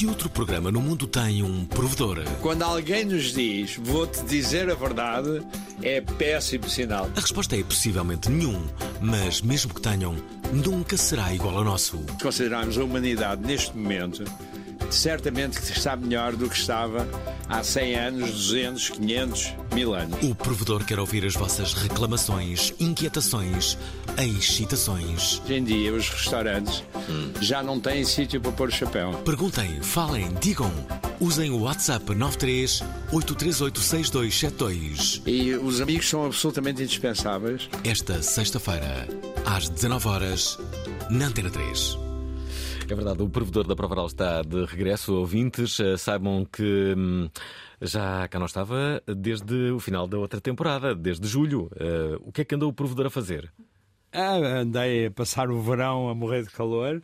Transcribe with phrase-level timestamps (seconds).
[0.00, 2.24] Que outro programa no mundo tem um provedor?
[2.40, 5.42] Quando alguém nos diz vou-te dizer a verdade,
[5.82, 7.10] é péssimo sinal.
[7.14, 8.66] A resposta é possivelmente nenhum,
[8.98, 10.16] mas mesmo que tenham,
[10.54, 11.98] nunca será igual ao nosso.
[12.22, 14.24] Considerarmos a humanidade neste momento,
[14.88, 17.06] certamente que está melhor do que estava
[17.48, 20.18] há 100 anos, 200, 500, 1000 anos.
[20.22, 23.76] O provedor quer ouvir as vossas reclamações, inquietações,
[24.18, 25.40] excitações.
[25.44, 26.84] Hoje em dia, os restaurantes
[27.40, 29.12] já não têm sítio para pôr o chapéu.
[29.24, 30.72] Perguntem, falem, digam.
[31.20, 35.22] Usem o WhatsApp 93 838 6272.
[35.26, 37.68] E os amigos são absolutamente indispensáveis.
[37.84, 39.06] Esta sexta-feira,
[39.44, 40.58] às 19 horas
[41.10, 42.09] na Antena 3.
[42.90, 45.14] É verdade, o provedor da Provaral está de regresso.
[45.14, 47.30] Ouvintes, eh, saibam que hum,
[47.80, 51.70] já cá não estava desde o final da outra temporada, desde julho.
[51.76, 53.52] Eh, o que é que andou o provedor a fazer?
[54.12, 57.00] Ah, andei a passar o verão a morrer de calor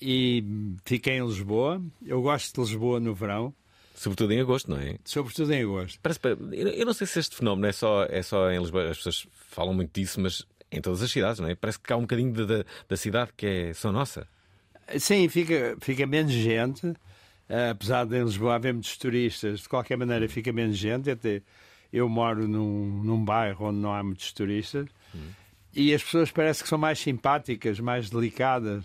[0.00, 0.42] e
[0.84, 1.82] fiquei em Lisboa.
[2.04, 3.54] Eu gosto de Lisboa no verão,
[3.94, 4.96] Sobretudo em agosto, não é?
[5.04, 5.98] sobretudo em agosto.
[6.02, 6.20] Parece,
[6.52, 9.72] eu não sei se este fenómeno é só, é só em Lisboa, as pessoas falam
[9.74, 11.54] muito disso, mas em todas as cidades, não é?
[11.54, 14.26] Parece que há um bocadinho de- da- da cidade que é só nossa.
[14.98, 16.94] Sim, fica, fica menos gente,
[17.48, 21.10] ah, apesar de em Lisboa haver muitos turistas, de qualquer maneira fica menos gente.
[21.10, 21.42] Até
[21.92, 24.86] eu moro num, num bairro onde não há muitos turistas
[25.76, 28.84] e as pessoas parece que são mais simpáticas, mais delicadas.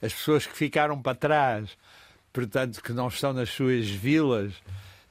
[0.00, 1.76] As pessoas que ficaram para trás,
[2.32, 4.54] portanto, que não estão nas suas vilas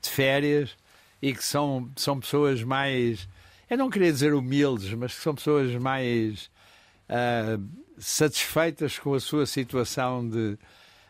[0.02, 0.76] de férias
[1.22, 3.30] e que são, são pessoas mais,
[3.70, 6.50] eu não queria dizer humildes, mas que são pessoas mais
[7.08, 7.60] ah,
[8.00, 10.58] satisfeitas com a sua situação de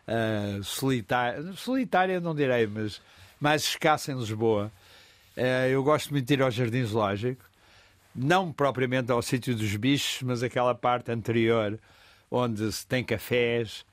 [0.07, 3.01] ah, solitária, solitária não direi, mas
[3.39, 4.71] mais escassa em Lisboa.
[5.37, 7.43] Ah, eu gosto muito de ir ao Jardim Zoológico,
[8.15, 11.79] não propriamente ao sítio dos bichos, mas aquela parte anterior
[12.31, 13.85] onde se tem cafés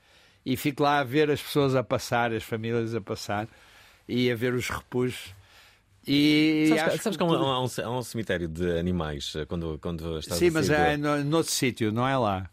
[0.45, 3.47] e fico lá a ver as pessoas a passar, as famílias a passar
[4.09, 5.35] e a ver os repujos.
[6.09, 9.33] E Sabes, que- acho sabes que há um, há um- há um cemitério de animais
[9.35, 12.49] eh, quando, quando estás Sim, mas é no, noutro sítio, não é lá.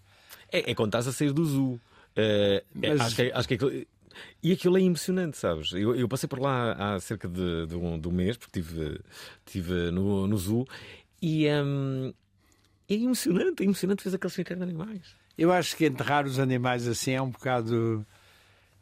[0.53, 1.81] É, é quando estás a sair do zoo.
[2.15, 3.85] É, Mas- acho, que, acho que aquilo...
[4.43, 5.71] E aquilo é emocionante, sabes?
[5.73, 8.99] Eu, eu passei por lá há cerca de, de um, de um mês, porque estive
[9.43, 10.67] tive no, no zoo,
[11.19, 12.13] e hum,
[12.87, 15.15] é emocionante, é emocionante ver aquele cemitério de animais.
[15.35, 18.05] Eu acho que enterrar os animais assim é um bocado,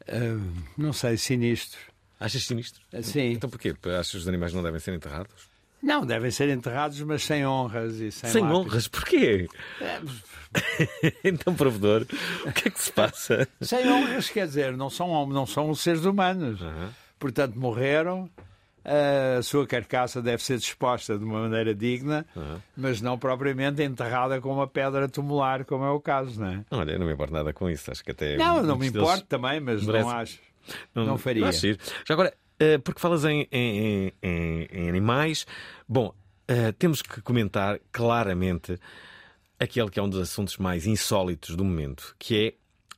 [0.05, 1.79] ah, não sei, sinistro.
[2.19, 2.81] Achas sinistro?
[3.01, 3.31] Sim.
[3.31, 3.73] Então porquê?
[3.97, 5.49] Achas que os animais não devem ser enterrados?
[5.81, 8.65] Não, devem ser enterrados, mas sem honras e sem, Sem lápides.
[8.67, 9.47] honras, porquê?
[11.23, 12.05] então, provedor,
[12.45, 13.47] o que é que se passa?
[13.61, 16.61] Sem honras, quer dizer, não são, não são seres humanos.
[16.61, 16.89] Aham.
[17.19, 18.29] Portanto, morreram.
[18.83, 22.25] A sua carcaça deve ser disposta de uma maneira digna,
[22.75, 26.65] mas não propriamente enterrada com uma pedra tumular, como é o caso, não é?
[26.71, 27.91] Olha, eu não me importo nada com isso.
[27.91, 28.37] Acho que até.
[28.37, 30.39] Não, eu não me deles- importo também, mas merece- não acho.
[30.95, 31.47] Não faria.
[31.47, 31.77] acho giro.
[32.07, 32.33] Já agora,
[32.83, 35.45] porque falas em, em- em- em animais,
[35.87, 36.13] bom,
[36.47, 38.77] eh, temos que comentar claramente
[39.59, 42.55] aquele que é um dos assuntos mais insólitos do momento, que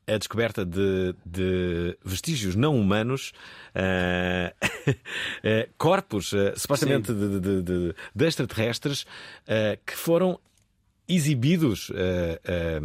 [0.08, 3.32] é a descoberta de, de vestígios não humanos,
[3.74, 4.54] eh,
[5.44, 9.06] eh, corpos eh, supostamente de, de- de- de extraterrestres
[9.48, 10.38] eh, que foram
[11.08, 12.80] exibidos eh, eh,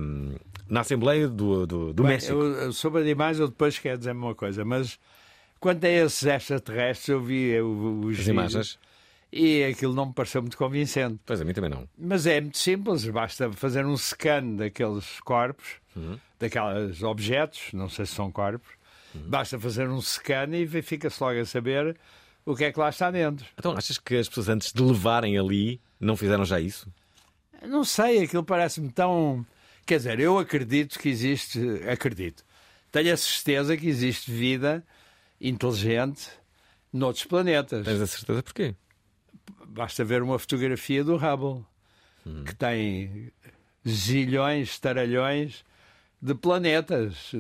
[0.68, 2.34] na Assembleia do, do, do Bem, México.
[2.38, 4.98] eu- sobre animais, eu depois quero dizer uma coisa, mas
[5.60, 8.78] quanto a esses extraterrestres, eu vi os As imagens.
[9.32, 11.20] e aquilo não me pareceu muito convincente.
[11.26, 11.88] Pois a mim também não.
[11.98, 15.66] Mas é muito simples, basta fazer um scan daqueles corpos,
[15.96, 16.18] Uhum.
[16.38, 18.68] daqueles objetos, não sei se são corpos,
[19.14, 19.22] Uhum.
[19.28, 21.96] basta fazer um scan e fica-se logo a saber
[22.46, 23.44] o que é que lá está dentro.
[23.58, 26.86] Então achas que as pessoas antes de levarem ali não fizeram já isso?
[27.66, 29.44] Não sei, aquilo parece-me tão.
[29.84, 31.58] Quer dizer, eu acredito que existe.
[31.90, 32.44] Acredito.
[32.92, 34.84] Tenho a certeza que existe vida
[35.40, 36.30] inteligente
[36.92, 37.84] noutros planetas.
[37.84, 38.74] Tens a certeza porquê?
[39.66, 41.64] Basta ver uma fotografia do Hubble,
[42.44, 43.32] que tem
[43.86, 45.64] zilhões, taralhões
[46.20, 47.32] de planetas,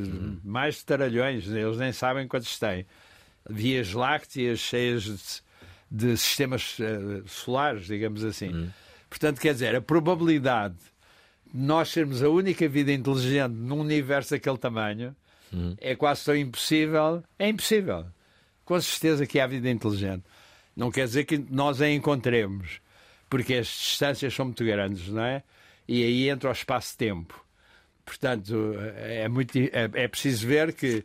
[0.44, 2.86] mais de taralhões, eles nem sabem quantos têm.
[3.48, 5.16] Vias lácteas cheias de,
[5.90, 8.70] de sistemas eh, solares, digamos assim.
[9.08, 10.76] Portanto, quer dizer, a probabilidade
[11.52, 15.16] de nós sermos a única vida inteligente num universo daquele tamanho
[15.80, 17.22] é quase tão impossível.
[17.38, 18.06] É impossível.
[18.64, 20.24] Com certeza que há vida inteligente.
[20.76, 22.80] Não quer dizer que nós a encontremos,
[23.28, 25.42] porque as distâncias são muito grandes, não é?
[25.86, 27.44] E aí entra o espaço-tempo.
[28.04, 31.04] Portanto, é, muito, é, é preciso ver que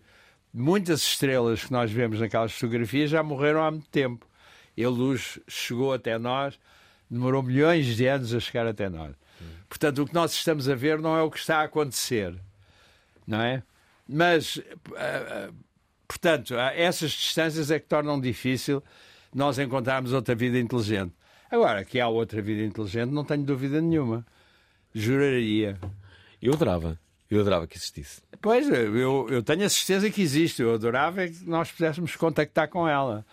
[0.54, 4.28] muitas estrelas que nós vemos naquelas fotografias já morreram há muito tempo.
[4.76, 6.60] E a luz chegou até nós,
[7.10, 9.16] demorou milhões de anos a chegar até nós.
[9.68, 12.36] Portanto, o que nós estamos a ver não é o que está a acontecer,
[13.26, 13.64] não é?
[14.08, 14.62] Mas,
[14.96, 15.54] ah, ah,
[16.08, 18.84] portanto, essas distâncias é que tornam difícil
[19.34, 21.14] nós encontrarmos outra vida inteligente.
[21.50, 24.26] Agora, que há outra vida inteligente, não tenho dúvida nenhuma.
[24.94, 25.80] Juraria.
[26.42, 27.00] Eu adorava.
[27.30, 28.22] Eu adorava que existisse.
[28.42, 30.62] Pois, eu, eu tenho a certeza que existe.
[30.62, 33.26] Eu adorava é que nós pudéssemos contactar com ela.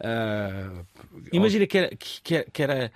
[0.00, 0.70] Ah,
[1.32, 2.92] Imagina que era, que, era, que era,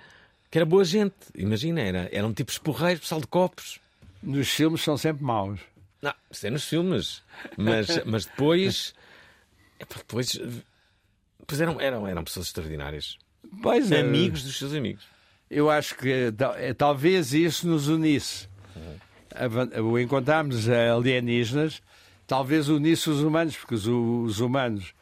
[0.49, 1.15] que era boa gente.
[1.35, 3.79] Imagina, era, era um tipo esporreiro, pessoal de copos.
[4.21, 5.59] nos filmes são sempre maus.
[6.03, 7.23] Não, isso é nos filmes.
[7.57, 8.93] Mas, mas depois.
[9.79, 10.39] Depois,
[11.39, 13.17] depois eram, eram, eram pessoas extraordinárias.
[13.61, 14.01] Pois é.
[14.01, 15.05] Amigos dos seus amigos.
[15.49, 18.47] Eu acho que ta- eh, talvez isso nos unisse.
[19.35, 21.81] Avan- O encontrarmos alienígenas,
[22.27, 24.93] talvez unisse os humanos, porque os, os humanos.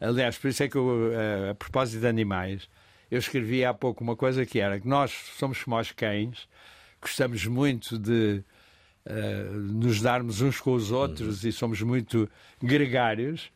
[0.00, 2.68] Aliás, por isso é que, eu, eh, a propósito de animais,
[3.10, 6.46] eu escrevi há pouco uma coisa que era que nós somos como os cães,
[7.00, 8.55] gostamos muito de eh,
[9.52, 12.28] nos darmos uns com os outros e somos muito
[12.62, 13.50] gregários,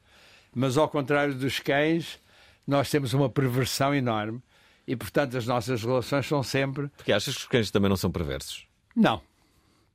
[0.54, 2.20] mas ao contrário dos cães,
[2.66, 4.40] nós temos uma perversão enorme
[4.86, 6.88] e, portanto, as nossas relações são sempre.
[6.96, 8.66] Porque achas que os cães também não são perversos?
[8.94, 9.20] Não.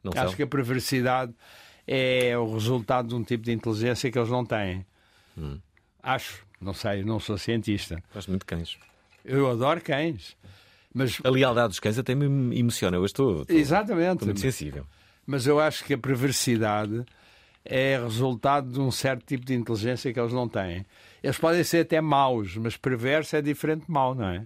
[0.04, 0.36] Não Acho são?
[0.36, 1.34] que a perversidade
[1.88, 4.86] é o resultado de um tipo de inteligência que eles não têm.
[5.38, 5.60] Hum.
[6.02, 6.46] Acho.
[6.62, 8.02] Não sei, não sou cientista.
[8.14, 8.78] Gosto muito de cães.
[9.24, 10.38] Eu adoro cães.
[10.94, 12.96] Mas, A lealdade dos cães até me emociona.
[12.96, 14.14] Eu estou, estou, exatamente.
[14.14, 14.86] estou muito sensível.
[15.26, 17.04] Mas eu acho que a perversidade
[17.64, 20.86] é resultado de um certo tipo de inteligência que eles não têm.
[21.24, 24.44] Eles podem ser até maus, mas perverso é diferente de mau, não é?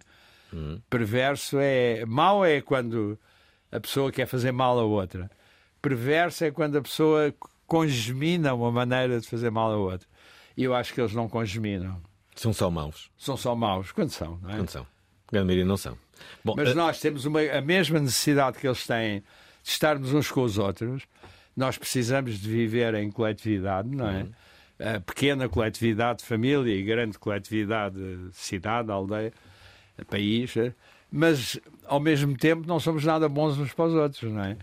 [0.90, 2.06] Perverso é.
[2.06, 3.18] Mau é quando
[3.72, 5.30] a pessoa quer fazer mal a outra.
[5.82, 7.34] Perverso é quando a pessoa
[7.68, 10.08] congemina uma maneira de fazer mal a outra.
[10.58, 12.02] E eu acho que eles não congeminam.
[12.36, 13.12] São só maus.
[13.18, 13.92] São só maus.
[13.92, 14.56] Quando são, não é?
[14.56, 14.84] Quando são.
[14.84, 15.98] A grande maioria não são.
[16.44, 19.24] Bom, Mas eh, nós temos uma- a mesma necessidade que eles têm
[19.64, 21.04] de estarmos uns com os outros.
[21.56, 24.26] Nós precisamos de viver em coletividade, não é?
[24.96, 29.34] A pequena coletividade de família e grande coletividade de cidade, aldeia,
[30.08, 30.56] país.
[30.56, 30.74] eh,
[31.12, 34.58] Mas, ao mesmo tempo, não somos nada bons uns para os outros, não é?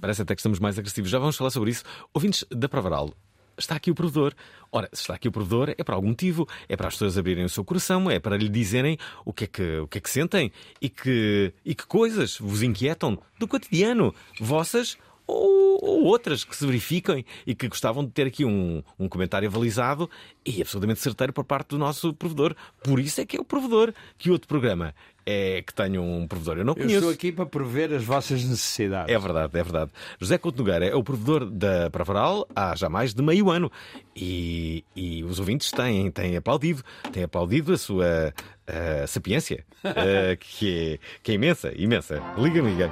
[0.00, 1.10] Parece até que estamos mais agressivos.
[1.10, 1.84] Já vamos falar sobre isso.
[2.14, 3.12] Ouvintes da Provaral,
[3.58, 4.32] está aqui o provedor.
[4.70, 6.46] Ora, se está aqui o provedor, é por algum motivo.
[6.68, 9.46] É para as pessoas abrirem o seu coração, é para lhe dizerem o que é
[9.46, 14.14] que, o que, é que sentem e que, e que coisas vos inquietam do cotidiano,
[14.40, 14.96] vossas
[15.28, 19.46] ou, ou outras que se verificam e que gostavam de ter aqui um, um comentário
[19.46, 20.08] avalizado
[20.44, 22.56] e absolutamente certeiro por parte do nosso provedor.
[22.82, 23.92] Por isso é que é o provedor.
[24.16, 24.94] Que outro programa
[25.26, 26.56] é que tenha um provedor?
[26.56, 26.94] Eu não Eu conheço.
[26.96, 29.14] estou aqui para prover as vossas necessidades.
[29.14, 29.90] É verdade, é verdade.
[30.18, 33.70] José Couto Nogueira é o provedor da Pravaral há já mais de meio ano
[34.16, 38.32] e, e os ouvintes têm, têm aplaudido, têm aplaudido a sua
[38.66, 42.22] eh, sapiência, eh, que, é, que é imensa, imensa.
[42.38, 42.90] Liga-me, liga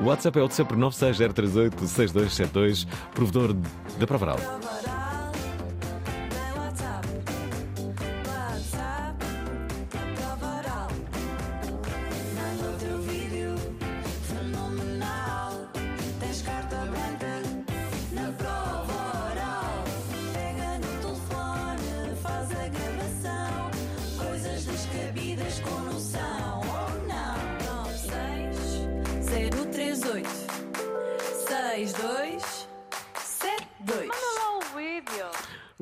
[0.00, 3.54] O WhatsApp é o de sempre 960386272, provedor
[3.98, 4.06] da.
[4.06, 4.38] Provaral,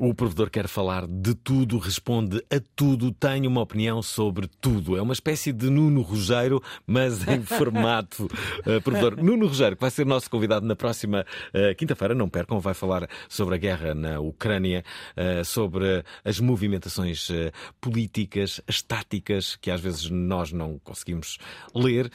[0.01, 4.95] O provedor quer falar de tudo, responde a tudo, tem uma opinião sobre tudo.
[4.95, 8.29] É uma espécie de Nuno Rugeiro, mas em formato
[8.65, 9.21] eh, provedor.
[9.21, 13.09] Nuno Rugeiro, que vai ser nosso convidado na próxima eh, quinta-feira, não percam, vai falar
[13.27, 14.85] sobre a guerra na Ucrânia,
[15.17, 17.27] eh, sobre as movimentações
[17.81, 21.37] políticas, as táticas, que às vezes nós não conseguimos
[21.75, 22.09] ler,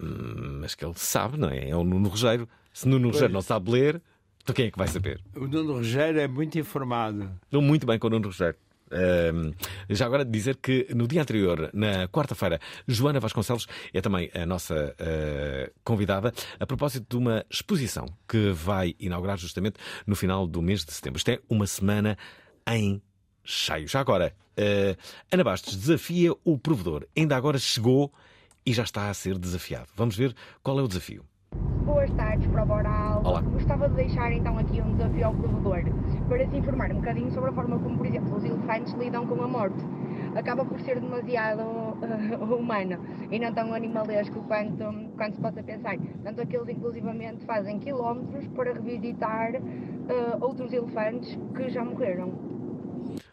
[0.00, 1.68] hum, mas que ele sabe, não é?
[1.68, 2.48] É o Nuno Rugeiro.
[2.72, 4.02] Se Nuno Rugeiro não sabe ler,
[4.48, 5.20] então quem é que vai saber?
[5.36, 7.30] O Nuno Rogério é muito informado.
[7.44, 8.58] Estou muito bem com o Nuno Rogério.
[9.90, 14.96] Já agora dizer que no dia anterior, na quarta-feira, Joana Vasconcelos é também a nossa
[14.98, 19.76] ah, convidada a propósito de uma exposição que vai inaugurar justamente
[20.06, 21.18] no final do mês de setembro.
[21.18, 22.16] Isto é uma semana
[22.70, 23.02] em
[23.44, 23.86] cheio.
[23.86, 24.96] Já agora, ah,
[25.30, 27.06] Ana Bastos desafia o provedor.
[27.14, 28.10] Ainda agora chegou
[28.64, 29.88] e já está a ser desafiado.
[29.94, 31.22] Vamos ver qual é o desafio.
[31.58, 33.22] Boas tardes, Prova Oral.
[33.24, 33.40] Olá.
[33.40, 35.82] Gostava de deixar então aqui um desafio ao provedor
[36.28, 39.42] para se informar um bocadinho sobre a forma como, por exemplo, os elefantes lidam com
[39.42, 39.82] a morte.
[40.36, 41.62] Acaba por ser demasiado
[42.02, 42.98] eh, humano
[43.30, 44.84] e não tão animalesco quanto,
[45.16, 45.96] quanto se possa pensar.
[46.22, 49.60] Tanto que eles, inclusivamente, fazem quilómetros para revisitar eh,
[50.40, 52.32] outros elefantes que já morreram.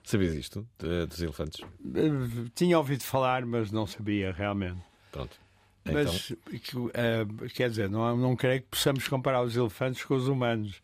[0.03, 1.65] Sabias isto de- dos elefantes?
[1.93, 4.79] Eh, Tinha ouvido falar, mas não sabia realmente.
[5.11, 5.37] Pronto.
[5.85, 10.15] Então, Mas, que, eh, quer dizer, não, não creio que possamos comparar os elefantes com
[10.15, 10.81] os humanos.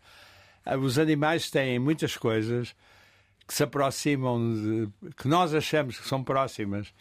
[0.63, 2.75] Ah, Os animais têm muitas coisas
[3.47, 6.93] que se aproximam, de, que nós achamos que são próximas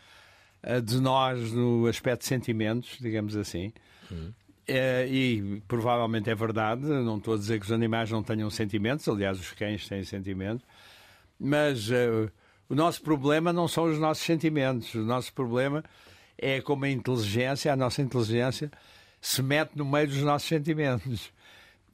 [0.62, 3.73] ah, de nós no aspecto de sentimentos, digamos assim.
[4.66, 9.07] Eh, e provavelmente é verdade, não estou a dizer que os animais não tenham sentimentos,
[9.09, 10.64] aliás, os cães têm sentimentos,
[11.38, 12.30] mas eh,
[12.69, 15.85] o nosso problema não são os nossos sentimentos, o nosso problema
[16.41, 18.71] é como a inteligência, a nossa inteligência
[19.21, 21.31] se mete no meio dos nossos sentimentos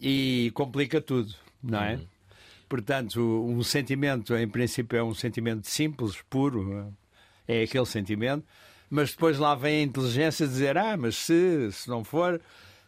[0.00, 1.98] e complica tudo, não é?
[2.68, 6.92] Portanto, um sentimento, em princípio, é um sentimento simples, puro,
[7.46, 8.44] é aquele sentimento,
[8.88, 12.40] mas depois lá vem a inteligência dizer: ah, mas se, se não for,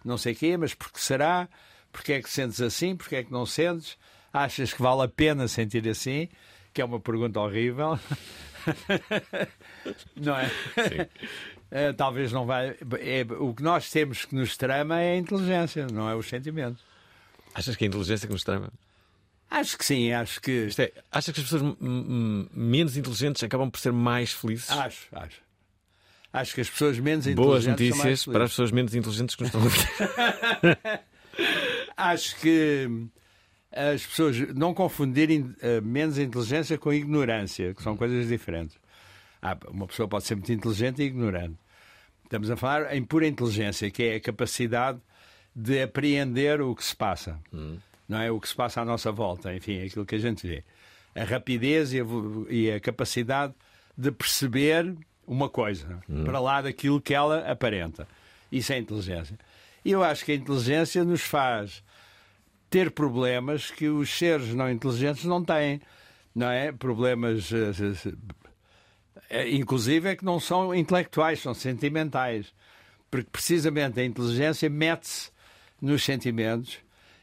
[0.04, 1.48] não sei o quê, mas porque será?
[1.90, 2.94] Porque é que sentes assim?
[2.94, 3.96] Porque é que não sentes?
[4.32, 6.28] Achas que vale a pena sentir assim?
[6.72, 7.98] Que é uma pergunta horrível.
[10.16, 10.50] não é?
[11.70, 12.76] Eh, talvez não vai.
[13.00, 16.78] É, o que nós temos que nos trama é a inteligência, não é o sentimento.
[17.54, 18.70] achas que é a inteligência que nos trama?
[19.50, 20.66] Acho que sim, acho que.
[20.66, 24.70] Isto é, achas que as pessoas menos inteligentes acabam por ser mais felizes?
[24.70, 25.40] Acho, acho.
[26.32, 27.96] Acho que as pessoas menos Boas inteligentes.
[27.96, 31.00] mais notícias para as pessoas menos inteligentes que nos estão a.
[32.12, 33.08] Acho que
[33.70, 38.76] as pessoas não confundirem eh, menos inteligência com ignorância, que são coisas diferentes.
[39.42, 41.56] Ah, uma pessoa pode ser muito inteligente e ignorante.
[42.24, 44.98] Estamos a falar em pura inteligência, que é a capacidade
[45.54, 47.38] de apreender o que se passa,
[48.08, 48.30] não é?
[48.30, 50.64] O que se passa à nossa volta, enfim, aquilo que a gente vê.
[51.14, 52.04] A rapidez e a,
[52.48, 53.54] e a capacidade
[53.96, 54.94] de perceber
[55.26, 58.06] uma coisa para lá daquilo que ela aparenta.
[58.50, 59.38] Isso é inteligência.
[59.84, 61.82] E eu acho que a inteligência nos faz
[62.70, 65.80] ter problemas que os seres não inteligentes não têm,
[66.34, 66.70] não é?
[66.72, 67.72] Problemas, eh,
[68.06, 68.12] eh,
[69.30, 72.52] eh, inclusive, é que não são intelectuais, são sentimentais.
[73.10, 75.30] Porque precisamente a inteligência mete-se
[75.80, 76.78] nos sentimentos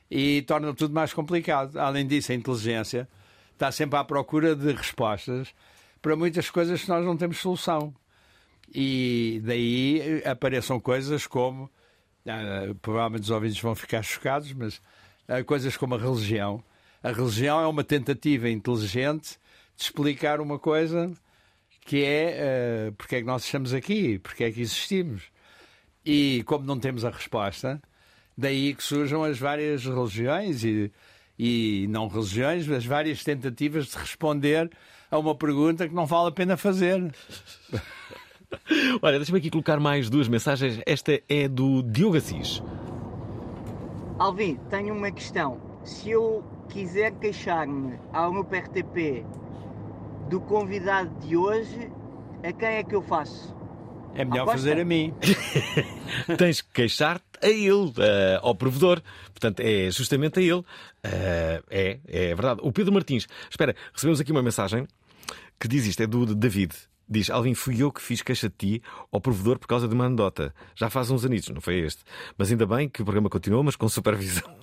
[0.09, 1.77] e torna tudo mais complicado.
[1.77, 3.07] Além disso, a inteligência
[3.53, 5.53] está sempre à procura de respostas
[6.01, 7.93] para muitas coisas que nós não temos solução.
[8.73, 11.69] E daí apareçam coisas como,
[12.27, 14.81] ah, provavelmente os ouvintes vão ficar chocados, mas
[15.27, 16.63] ah, coisas como a religião.
[17.03, 19.37] A religião é uma tentativa inteligente
[19.75, 21.11] de explicar uma coisa
[21.85, 25.23] que é ah, porque é que nós estamos aqui, porque é que existimos.
[26.05, 27.81] E como não temos a resposta,
[28.37, 30.91] daí que surjam as várias religiões e,
[31.37, 34.69] e não religiões, as várias tentativas de responder
[35.09, 37.01] a uma pergunta que não vale a pena fazer.
[39.01, 40.79] Olha, deixa-me aqui colocar mais duas mensagens.
[40.85, 42.61] Esta é do Diogo Assis.
[44.17, 45.59] Alvin, tenho uma questão.
[45.83, 49.25] Se eu quiser queixar-me ao meu PRTP
[50.29, 51.91] do convidado de hoje,
[52.41, 53.53] a quem é que eu faço?
[54.15, 54.59] É melhor Aposta.
[54.59, 55.13] fazer a mim.
[56.37, 59.01] Tens que queixar-te a ele, eh, ao provedor.
[59.25, 60.63] Portanto, é justamente a ele.
[61.03, 62.61] Eh, é, é verdade.
[62.63, 64.87] O Pedro Martins, espera, recebemos aqui uma mensagem
[65.59, 66.73] que diz isto, é do David.
[67.07, 70.05] Diz, Alvin, fui eu que fiz queixa de ti ao provedor por causa de uma
[70.05, 70.53] anedota.
[70.75, 72.03] Já faz uns anitos, não foi este.
[72.37, 74.55] Mas ainda bem que o programa continuou, mas com supervisão.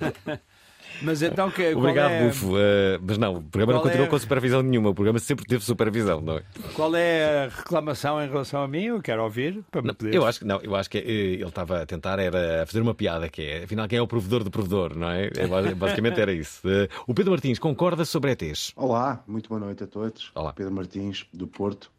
[1.02, 2.56] Mas então que, Obrigado, é, Bufo.
[2.58, 4.90] Eh, mas não, o programa não qual continuou é- com supervisão nenhuma.
[4.90, 6.42] O programa sempre teve supervisão, não é?
[6.74, 8.84] qual é a reclamação em relação a mim?
[8.84, 10.14] Eu quero ouvir para me Não, poder.
[10.14, 11.02] eu acho que não, eu acho que eh,
[11.34, 14.42] ele estava a tentar era fazer uma piada que é, afinal quem é o provedor
[14.44, 15.30] do provedor, não é?
[15.36, 16.60] É, basi- Basicamente era isso.
[16.68, 18.72] Eh, O Pedro Martins concorda sobre ETs.
[18.76, 20.30] Olá, muito boa noite a todos.
[20.34, 20.52] Olá.
[20.52, 21.90] Pedro Martins, do Porto.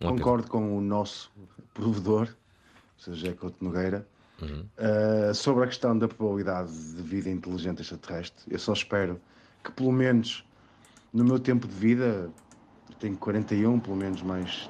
[0.00, 0.16] Olá, Pedro.
[0.24, 1.30] Concordo com o nosso
[1.74, 4.06] provedor, ou seja, é Couto Nogueira,
[4.42, 4.66] Uhum.
[4.78, 8.44] uh, sobre a questão da probabilidade de vida inteligente extraterrestre.
[8.50, 9.20] Eu só espero
[9.62, 10.44] que, pelo menos
[11.12, 12.30] no meu tempo de vida,
[12.98, 14.68] tenho 41, pelo menos mais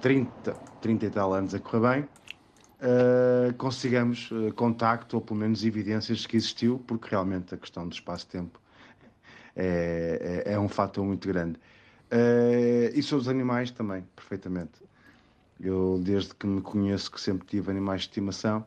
[0.00, 2.08] 30, 30 e tal anos a correr bem,
[2.80, 7.92] uh, consigamos uh, contacto ou pelo menos evidências que existiu, porque realmente a questão do
[7.92, 8.60] espaço-tempo
[9.56, 11.58] é, é, é um fator muito grande.
[12.10, 14.80] Eh, e sobre os animais também, perfeitamente.
[15.60, 18.66] Eu, desde que me conheço, que sempre tive animais de estimação.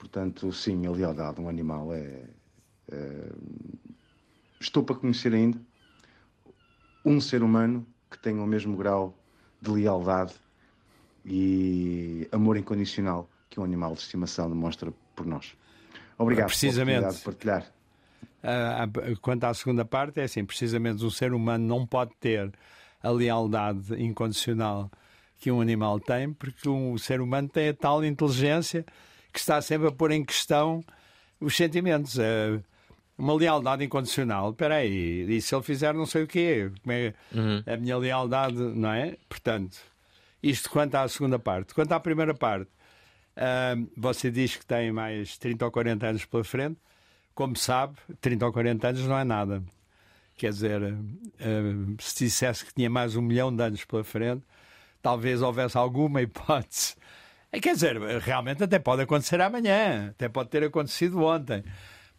[0.00, 2.24] Portanto, sim, a lealdade a um animal é.
[2.90, 3.32] é-
[4.58, 5.58] Estou para conhecer ainda
[7.04, 9.14] um ser humano que tenha o mesmo grau
[9.60, 10.34] de lealdade
[11.24, 15.54] e amor incondicional que um animal de estimação demonstra por nós.
[16.18, 17.00] Obrigado Precisamente.
[17.00, 17.72] pela de partilhar.
[18.42, 22.52] Ah, ah, quanto à segunda parte, é assim: precisamente um ser humano não pode ter
[23.02, 24.90] a lealdade incondicional
[25.38, 28.84] que um animal tem, porque um ser humano tem a tal inteligência
[29.32, 30.82] que está sempre a pôr em questão
[31.40, 32.18] os sentimentos.
[32.18, 32.60] Ah,
[33.16, 36.72] uma lealdade incondicional, espera aí, e se ele fizer não sei o quê?
[36.82, 37.14] Como é
[37.66, 39.14] a minha lealdade, não é?
[39.28, 39.76] Portanto,
[40.42, 41.74] isto quanto à segunda parte.
[41.74, 42.70] Quanto à primeira parte,
[43.36, 46.78] ah, você diz que tem mais 30 ou 40 anos pela frente.
[47.34, 49.62] Como sabe, 30 ou 40 anos não é nada.
[50.36, 54.44] Quer dizer, ah, se dissesse que tinha mais um milhão de anos pela frente,
[55.02, 56.96] talvez houvesse alguma hipótese.
[57.52, 61.64] Eh, Quer dizer, realmente até pode acontecer amanhã, até pode ter acontecido ontem.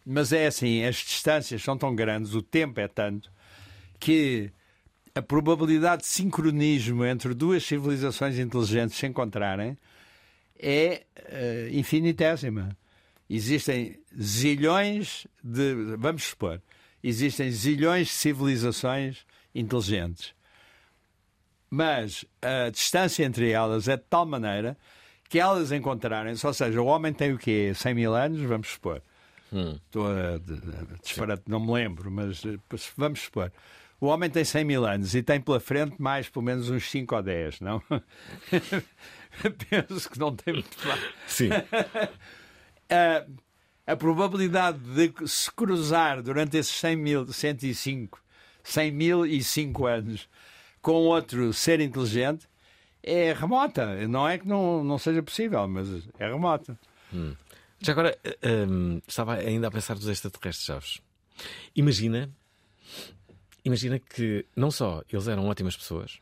[0.04, 3.30] Mas é assim, as distâncias são tão grandes, o tempo é tanto,
[4.00, 4.52] que
[5.14, 9.78] a probabilidade de sincronismo entre duas civilizações inteligentes se encontrarem
[10.58, 12.76] é eh, infinitésima.
[13.28, 15.96] Existem zilhões de.
[15.98, 16.60] Vamos supor,
[17.02, 19.24] existem zilhões de civilizações
[19.54, 20.34] inteligentes.
[21.70, 24.76] Mas a distância entre elas é de tal maneira
[25.32, 27.72] que elas encontrarem-se, ou seja, o homem tem o quê?
[27.74, 29.00] 100 mil anos, vamos supor.
[29.50, 32.58] Estou a, de- de- disparate, não me lembro, mas eh,
[32.98, 33.50] vamos supor.
[33.98, 37.14] O homem tem 100 mil anos e tem pela frente mais pelo menos uns 5
[37.16, 37.82] ou 10, não?
[39.70, 41.00] Penso que não tem muito mais.
[41.26, 41.48] Sim.
[42.90, 43.24] a,
[43.92, 48.20] a probabilidade de se cruzar durante esses 100 mil, 105,
[48.62, 50.28] 100 mil e 5 anos
[50.82, 52.46] com outro ser inteligente
[53.02, 54.06] é remota.
[54.08, 56.78] Não é que não, não seja possível, mas é remota.
[57.80, 58.16] Já agora,
[58.68, 61.00] hum, estava ainda a pensar dos extraterrestres, Chaves.
[61.74, 62.30] Imagina,
[63.64, 66.20] imagina que não só eles eram ótimas pessoas,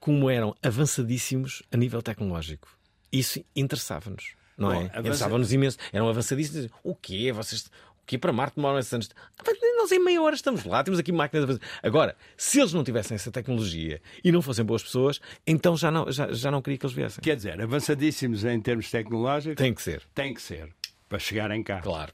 [0.00, 2.68] como eram avançadíssimos a nível tecnológico.
[3.12, 4.78] Isso interessava-nos, não Bom, é?
[4.86, 5.78] avança- Interessava-nos imenso.
[5.92, 6.70] Eram avançadíssimos.
[6.82, 7.30] O quê?
[7.32, 7.70] Vocês.
[8.02, 8.18] O quê?
[8.18, 9.08] Para Marte demoram esses anos.
[9.38, 9.42] Ah,
[9.78, 11.44] Nós em meia hora estamos lá, temos aqui máquinas.
[11.44, 11.60] a fazer.
[11.82, 16.10] Agora, se eles não tivessem essa tecnologia e não fossem boas pessoas, então já não,
[16.10, 17.22] já, já não queria que eles viessem.
[17.22, 20.02] Quer dizer, avançadíssimos em termos tecnológicos, Tem que ser.
[20.14, 20.68] tem que ser,
[21.08, 21.80] para chegarem cá.
[21.80, 22.12] Claro.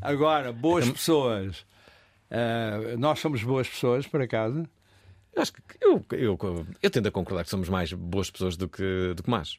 [0.00, 1.66] Agora, boas pessoas.
[2.30, 4.66] ah, nós somos boas pessoas, por acaso.
[5.34, 8.68] Eu acho que eu, eu, eu tendo a concordar que somos mais boas pessoas do
[8.68, 9.58] que, do que más.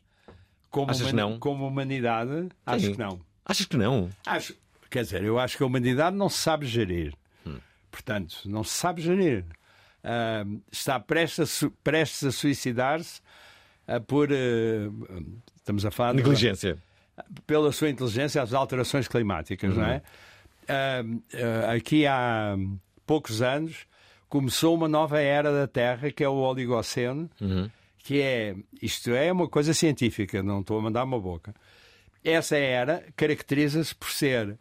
[0.69, 1.39] Como, Achas que não?
[1.39, 2.91] como humanidade, acho Sim.
[2.93, 3.21] que não.
[3.45, 4.09] Achas que não?
[4.25, 4.53] Acho,
[4.89, 7.13] quer dizer, eu acho que a humanidade não se sabe gerir.
[7.45, 7.57] Hum.
[7.91, 9.45] Portanto, não se sabe gerir.
[10.03, 13.21] Ah, está prestes a, prestes a suicidar-se
[13.87, 14.29] ah, por.
[14.31, 15.21] ah,
[15.55, 16.11] estamos a falar.
[16.11, 16.77] de- Negligência.
[17.45, 20.01] pela sua inteligência às alterações climáticas, não é?
[20.67, 21.01] Ah,
[21.67, 22.55] ah, aqui há
[23.05, 23.85] poucos anos
[24.29, 27.29] começou uma nova era da Terra que é o Oligoceno,
[27.99, 31.55] que é isto é uma coisa científica, não estou a mandar uma boca.
[32.23, 34.57] Essa era caracteriza-se por ser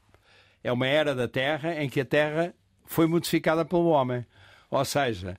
[0.66, 2.52] é uma era da Terra em que a Terra
[2.84, 4.26] foi modificada pelo homem,
[4.68, 5.38] ou seja,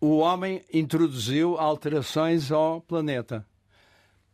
[0.00, 3.46] o homem introduziu alterações ao planeta.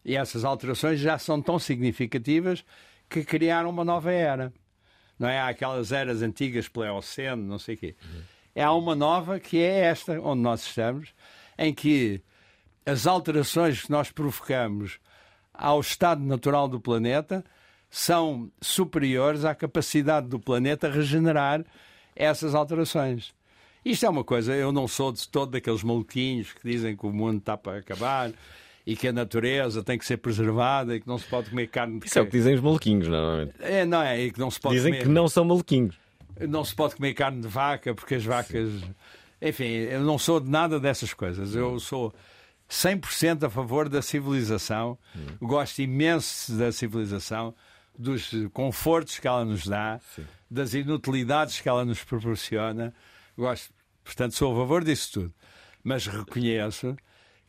[0.03, 2.64] E essas alterações já são tão significativas
[3.07, 4.51] que criaram uma nova era.
[5.18, 5.38] Não é?
[5.38, 7.94] Há aquelas eras antigas, Pleoceno, não sei o quê.
[8.55, 11.12] É há uma nova que é esta, onde nós estamos,
[11.59, 12.23] em que
[12.87, 14.99] as alterações que nós provocamos
[15.53, 17.44] ao estado natural do planeta
[17.90, 21.64] são superiores à capacidade do planeta regenerar
[22.14, 23.33] essas alterações.
[23.85, 27.12] Isto é uma coisa, eu não sou de todo daqueles maluquinhos que dizem que o
[27.12, 28.31] mundo está para acabar
[28.87, 32.01] e que a natureza tem que ser preservada e que não se pode comer carne
[32.01, 33.53] de Isso é o que dizem os maluquinhos, normalmente.
[33.61, 34.20] É, não é?
[34.20, 35.05] E que não se pode Dizem comer...
[35.05, 35.94] que não são maluquinhos.
[36.40, 38.70] não se pode comer carne de vaca porque as vacas.
[39.40, 41.55] Enfim, eu não sou de nada dessas coisas.
[41.55, 42.12] Eu sou
[42.68, 44.98] 100% a favor da civilização.
[45.40, 47.55] Gosto imenso da civilização,
[47.99, 50.01] dos confortos que ela nos dá,
[50.49, 52.95] das inutilidades que ela nos proporciona.
[53.37, 55.35] Gosto, portanto, sou a favor disso tudo.
[55.83, 56.97] Mas reconheço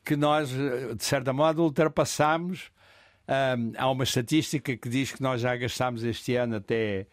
[0.04, 2.72] que nós, de certa modo, ultrapassamos.
[3.28, 7.06] Hum, há uma estatística que diz que nós já gastámos este ano até,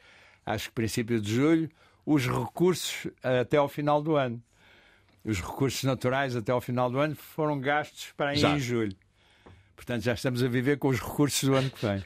[0.46, 1.70] acho que princípio de julho,
[2.06, 4.42] os recursos até ao final do ano.
[5.22, 8.96] Os recursos naturais até ao final do ano foram gastos para em julho.
[9.76, 12.02] Portanto, já estamos a viver com os recursos do ano que vem.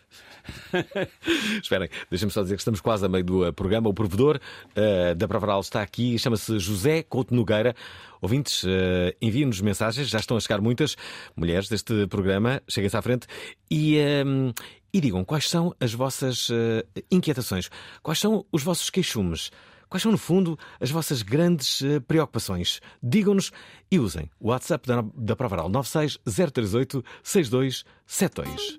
[1.62, 3.88] Esperem, deixem-me só dizer que estamos quase a meio do eh, programa.
[3.88, 4.40] O provedor
[4.74, 7.74] eh, da Provaral está aqui, chama-se José Couto Nogueira.
[8.20, 10.96] Ouvintes, eh, enviem-nos mensagens, já estão a chegar muitas
[11.36, 12.60] mulheres deste programa.
[12.68, 13.26] Cheguem-se à frente
[13.70, 14.52] e, ehm,
[14.92, 17.70] e digam quais são as vossas eh, inquietações,
[18.02, 19.50] quais são os vossos queixumes.
[19.90, 22.80] Quais são, no fundo, as vossas grandes eh, preocupações?
[23.02, 23.50] Digam-nos
[23.90, 26.18] e usem o WhatsApp da, da Provaral 96
[26.52, 28.78] 038 6272.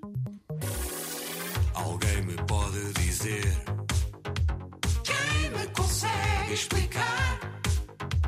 [1.74, 3.44] Alguém me pode dizer
[5.04, 7.40] Quem me consegue explicar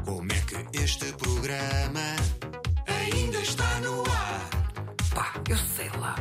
[0.05, 2.17] como é que este programa
[2.87, 4.51] ainda está no ar?
[5.15, 6.17] Pá, eu sei lá.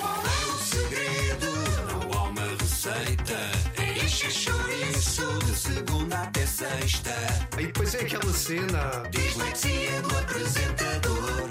[0.00, 1.46] Qual é o segredo?
[1.88, 3.71] Não há uma receita.
[4.20, 7.10] É chouriço De segunda até sexta.
[7.58, 9.02] E depois é aquela cena.
[9.10, 11.48] Dislexia do apresentador.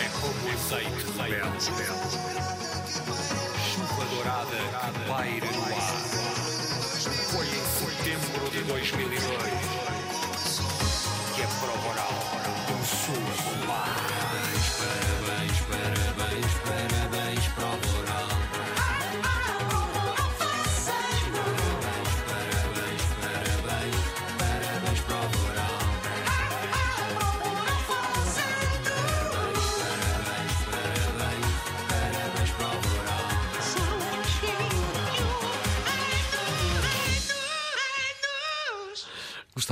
[0.00, 1.70] É como o azeite rebelde.
[3.70, 6.02] Chuva dourada que paira no ar.
[7.30, 9.11] Foi em setembro de 2002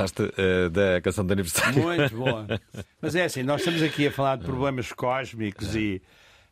[0.00, 1.82] Gostaste eh, da canção de aniversário?
[1.82, 2.46] Muito boa.
[3.02, 6.00] Mas é assim, nós estamos aqui a falar de problemas cósmicos e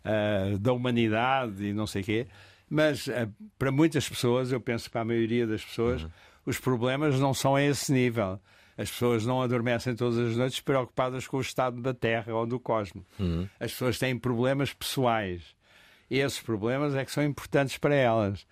[0.04, 2.26] ah, da humanidade e não sei o quê,
[2.68, 3.26] mas ah,
[3.58, 6.06] para muitas pessoas, eu penso que para a maioria das pessoas,
[6.44, 8.38] os problemas não são a esse nível.
[8.76, 12.61] As pessoas não adormecem todas as noites preocupadas com o estado da Terra ou do
[12.61, 13.04] cosmos.
[13.58, 15.42] As pessoas têm problemas pessoais.
[16.11, 18.46] E esses problemas é que são importantes para elas.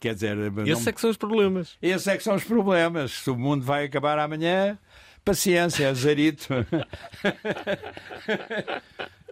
[0.00, 0.36] Quer dizer,
[0.66, 1.76] Esses é que são os problemas.
[1.82, 3.12] esses é que são os problemas.
[3.12, 4.78] Se o mundo vai acabar amanhã,
[5.24, 6.48] paciência, azarito.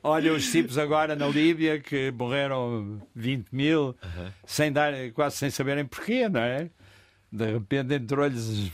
[0.03, 3.97] Olha os tipos agora na Líbia que morreram 20 mil
[4.47, 6.71] sem dar, quase sem saberem porquê, não é?
[7.33, 8.71] De repente entrou-lhes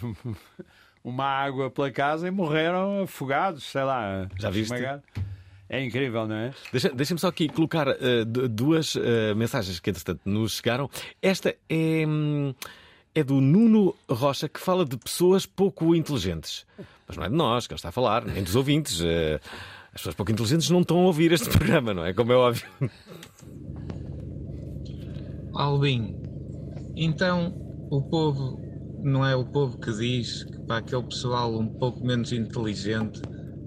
[1.02, 4.28] uma água pela casa e morreram afogados, sei lá.
[4.38, 4.74] Já viste?
[4.74, 5.04] esmagados.
[5.68, 6.54] É incrível, não é?
[6.70, 7.86] Deixa- Deixa-me só aqui colocar
[8.26, 10.88] du- duas eh, mensagens que, entretanto, nos chegaram.
[11.22, 12.54] Esta é, hum,
[13.14, 16.66] é do Nuno Rocha, que fala de pessoas pouco inteligentes.
[17.08, 19.00] Mas não é de nós que ele está a falar, nem dos ouvintes.
[19.02, 19.40] Eh,
[19.92, 22.12] as pessoas pouco inteligentes não estão a ouvir este programa, não é?
[22.12, 22.66] Como é óbvio.
[25.54, 26.16] Alvin,
[26.96, 27.54] então
[27.90, 28.60] o povo
[29.02, 33.20] não é o povo que diz que para aquele pessoal um pouco menos inteligente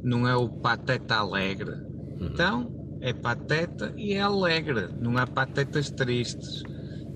[0.04, 1.87] não é o pateta alegre.
[2.20, 6.64] Então é pateta e é alegre, não há patetas tristes.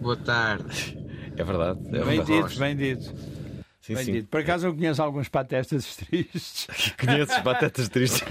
[0.01, 0.97] Boa tarde.
[1.37, 1.79] É verdade.
[1.87, 2.49] É Bem verdade.
[2.49, 3.15] dito, bem dito.
[3.79, 4.11] Sim, Bem sim.
[4.11, 4.27] dito.
[4.27, 6.67] Por acaso eu conheço alguns patestas tristes.
[6.99, 8.21] Conheces batatas tristes?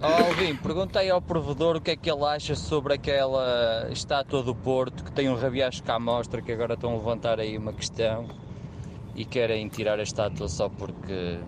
[0.00, 5.02] Alvin, perguntei ao provedor o que é que ele acha sobre aquela estátua do Porto
[5.02, 8.28] que tem um rabiasco à mostra que agora estão a levantar aí uma questão
[9.16, 11.38] e querem tirar a estátua só porque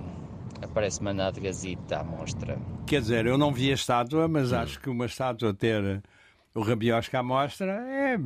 [0.62, 2.58] aparece uma nadegazita à mostra.
[2.86, 6.02] Quer dizer, eu não vi a estátua, mas acho que uma estátua ter
[6.54, 8.16] o rabiosco à mostra é.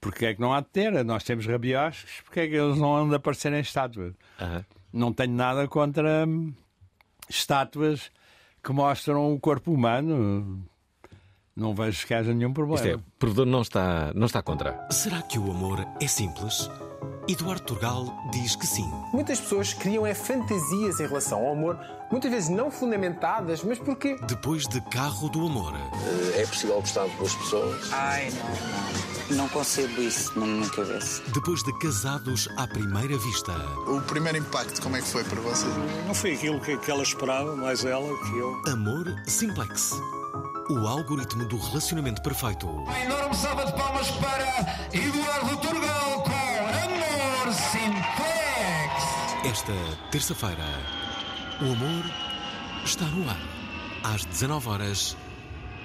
[0.00, 1.04] Porque é que não há de ter?
[1.04, 4.14] Nós temos rabioscos, porque é que eles não andam a aparecer em estátuas?
[4.40, 4.64] Aham.
[4.92, 6.52] Não tenho nada contra hum,
[7.28, 8.10] estátuas
[8.62, 10.64] que mostram o corpo humano.
[11.54, 12.76] Não vejo que haja nenhum problema.
[12.76, 14.86] Isto é, o provedor não está, não está contra.
[14.90, 16.70] Será que o amor é simples?
[17.28, 18.90] Eduardo Turgal diz que sim.
[19.12, 21.78] Muitas pessoas criam é fantasias em relação ao amor,
[22.10, 25.74] muitas vezes não fundamentadas, mas porque Depois de Carro do Amor,
[26.34, 27.92] É possível gostar de duas pessoas?
[27.92, 29.08] Ai, não, não.
[29.36, 31.22] Não concebo isso na minha cabeça.
[31.34, 33.52] depois de Casados à Primeira Vista,
[33.86, 35.66] O primeiro impacto, como é que foi para você?
[36.06, 38.62] Não foi aquilo que, que ela esperava, mais ela que eu.
[38.72, 39.92] Amor Simplex.
[40.70, 42.66] O algoritmo do relacionamento perfeito.
[42.66, 46.37] Uma enorme salva de palmas para Eduardo Turgal com
[47.48, 49.46] Amor Simplex.
[49.50, 49.72] Esta
[50.10, 50.64] terça-feira,
[51.62, 52.04] o amor
[52.84, 53.38] está no ar.
[54.04, 55.16] Às 19 horas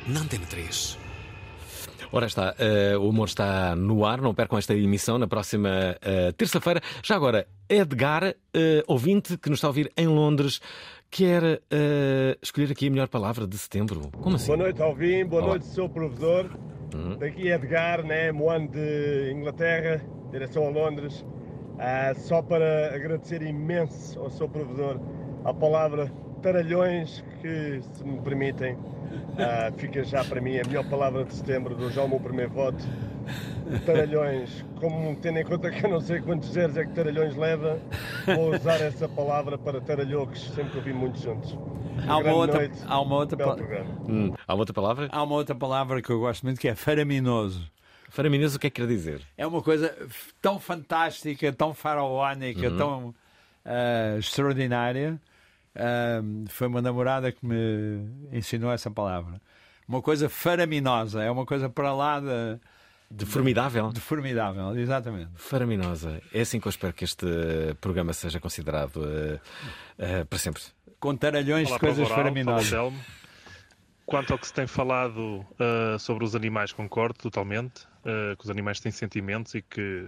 [0.06, 1.00] na Antena 3.
[2.12, 6.34] Ora está, eh, o humor está no ar, não percam esta emissão na próxima eh,
[6.34, 6.82] terça-feira.
[7.02, 10.60] Já agora, Edgar, eh, ouvinte que nos está a ouvir em Londres,
[11.10, 11.62] quer
[12.42, 14.12] escolher aqui a melhor palavra de setembro.
[14.22, 14.48] Como assim?
[14.48, 15.24] Boa noite, Alvim.
[15.24, 15.52] Boa Olá.
[15.52, 16.50] noite, seu provedor.
[16.94, 17.16] Hum.
[17.18, 18.34] Daqui é Edgar, né?
[18.34, 21.24] Moano de Inglaterra, direção a Londres.
[21.80, 25.00] Ah, só para agradecer imenso ao seu provedor
[25.44, 28.78] à palavra taralhões, que, se me permitem,
[29.40, 32.52] ah, fica já para mim a melhor palavra de setembro, dou já o meu primeiro
[32.52, 32.84] voto.
[33.86, 37.80] Taralhões, como tendo em conta que eu não sei quantos zeros é que taralhões leva,
[38.26, 41.58] vou usar essa palavra para taralhocos, sempre que ouvi muitos juntos.
[42.08, 43.90] Há uma outra, noite, há uma outra, belo pa- programa.
[44.10, 45.08] Hum, Há uma outra palavra?
[45.12, 47.72] há uma outra palavra que eu gosto muito que é faraminoso.
[48.14, 49.22] Faraminoso, o que é que quer dizer?
[49.36, 49.92] É uma coisa
[50.40, 52.78] tão fantástica, tão faraónica, Uhum.
[52.78, 53.16] tão
[53.66, 55.20] ah, extraordinária.
[55.76, 59.42] Ah, foi uma namorada que me ensinou essa palavra.
[59.88, 62.60] Uma coisa faraminosa, é uma coisa para lá de,
[63.10, 63.92] De formidável?
[63.92, 65.32] de formidável, exatamente.
[65.34, 66.22] Faraminosa.
[66.32, 67.26] É assim que eu espero que este
[67.82, 69.40] programa seja considerado eh,
[69.98, 70.62] eh, para sempre.
[71.00, 72.94] Com taralhões Olá de coisas faraminosas.
[74.06, 77.88] Quanto ao que se tem falado ah, sobre os animais, concordo totalmente.
[78.06, 80.08] ah, que os animais têm sentimentos e que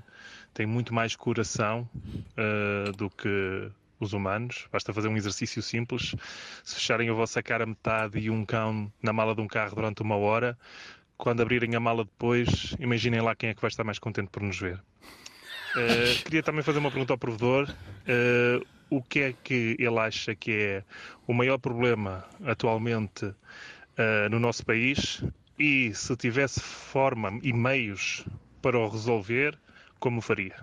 [0.53, 1.89] têm muito mais coração
[2.37, 4.67] ah, do que os humanos.
[4.71, 6.15] Basta fazer um exercício simples.
[6.63, 10.01] Se fecharem a vossa cara metade e um cão na mala de um carro durante
[10.01, 10.57] uma hora,
[11.17, 14.41] quando abrirem a mala depois, imaginem lá quem é que vai estar mais contente por
[14.41, 14.81] nos ver.
[15.75, 17.69] Uh, queria também fazer uma pergunta ao provedor.
[17.69, 20.83] Uh, o que é que ele acha que é
[21.27, 23.33] o maior problema atualmente
[23.97, 25.23] uh, no nosso país
[25.57, 28.25] e se tivesse forma e meios
[28.61, 29.57] para o resolver,
[29.99, 30.55] como faria?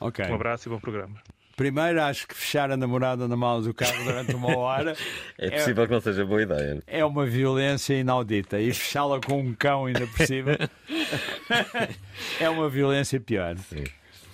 [0.00, 0.24] Ok.
[0.26, 1.16] Um abraço e bom programa.
[1.56, 4.96] Primeiro, acho que fechar a namorada na mala do carro durante uma hora
[5.36, 6.82] É possível que não seja boa ideia.
[6.86, 8.58] é uma violência inaudita.
[8.58, 10.56] E fechá-la com um cão ainda por cima
[12.40, 13.56] é uma violência pior.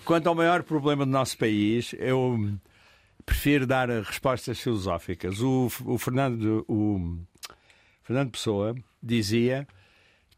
[0.05, 2.39] Quanto ao maior problema do nosso país, eu
[3.25, 5.41] prefiro dar respostas filosóficas.
[5.41, 7.19] O, o Fernando, o
[8.07, 9.67] Fernando Pessoa dizia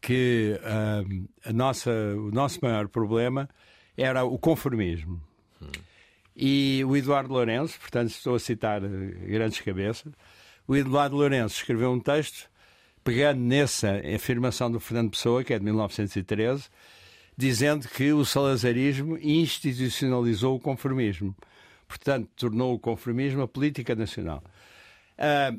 [0.01, 1.03] que ah,
[1.45, 3.47] a nossa, o nosso maior problema
[3.95, 5.21] era o conformismo.
[6.35, 8.87] E o Eduardo Lourenço, portanto estou a citar eh,
[9.27, 10.11] grandes cabeças,
[10.67, 12.49] o Eduardo Lourenço escreveu um texto
[13.03, 16.69] pegando nessa afirmação do Fernando Pessoa, que é de 1913,
[17.37, 21.35] dizendo que o salazarismo institucionalizou o conformismo.
[21.87, 24.43] Portanto, tornou o conformismo a política nacional.
[25.17, 25.53] Ah,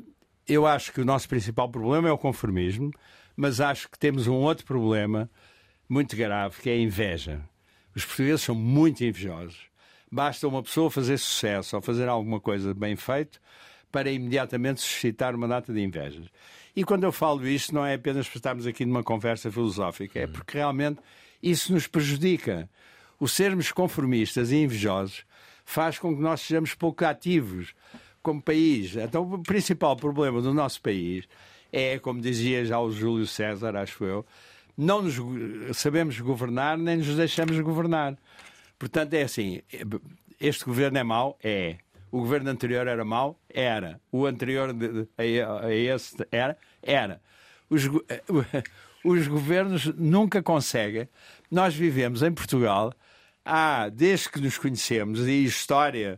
[0.47, 2.91] eu acho que o nosso principal problema é o conformismo,
[3.35, 5.29] mas acho que temos um outro problema
[5.87, 7.41] muito grave, que é a inveja.
[7.95, 9.69] Os portugueses são muito invejosos.
[10.11, 13.39] Basta uma pessoa fazer sucesso ou fazer alguma coisa bem feito
[13.91, 16.27] para imediatamente suscitar uma data de invejas.
[16.75, 20.27] E quando eu falo isto, não é apenas para estarmos aqui numa conversa filosófica, é
[20.27, 20.99] porque realmente
[21.43, 22.69] isso nos prejudica.
[23.19, 25.25] O sermos conformistas e invejosos
[25.65, 27.73] faz com que nós sejamos pouco ativos
[28.21, 28.95] como país.
[28.95, 31.27] Então, o principal problema do nosso país
[31.71, 34.25] é, como dizia já o Júlio César, acho eu,
[34.77, 35.15] não nos
[35.77, 38.17] sabemos governar nem nos deixamos governar.
[38.77, 39.61] Portanto, é assim:
[40.39, 41.37] este governo é mau?
[41.43, 41.77] É.
[42.11, 43.39] O governo anterior era mau?
[43.49, 44.01] Era.
[44.11, 44.75] O anterior
[45.17, 46.57] a, esse era?
[46.81, 47.21] Era.
[47.69, 47.83] Os,
[49.05, 51.07] os governos nunca conseguem.
[51.49, 52.91] Nós vivemos em Portugal
[53.45, 56.17] há, desde que nos conhecemos, e história,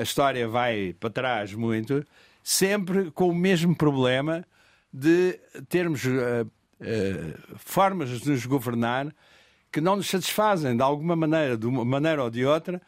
[0.00, 2.04] a história vai para trás muito,
[2.42, 4.44] sempre com o mesmo problema
[4.92, 6.44] de termos eh,
[6.80, 9.14] eh, formas de nos governar
[9.70, 12.80] que não nos satisfazem de alguma maneira, de uma maneira ou de outra.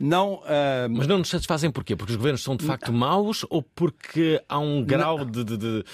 [0.00, 1.94] Não, ah, Mas não nos satisfazem porquê?
[1.94, 5.84] Porque os governos são de facto maus ou porque há um grau de, de, de,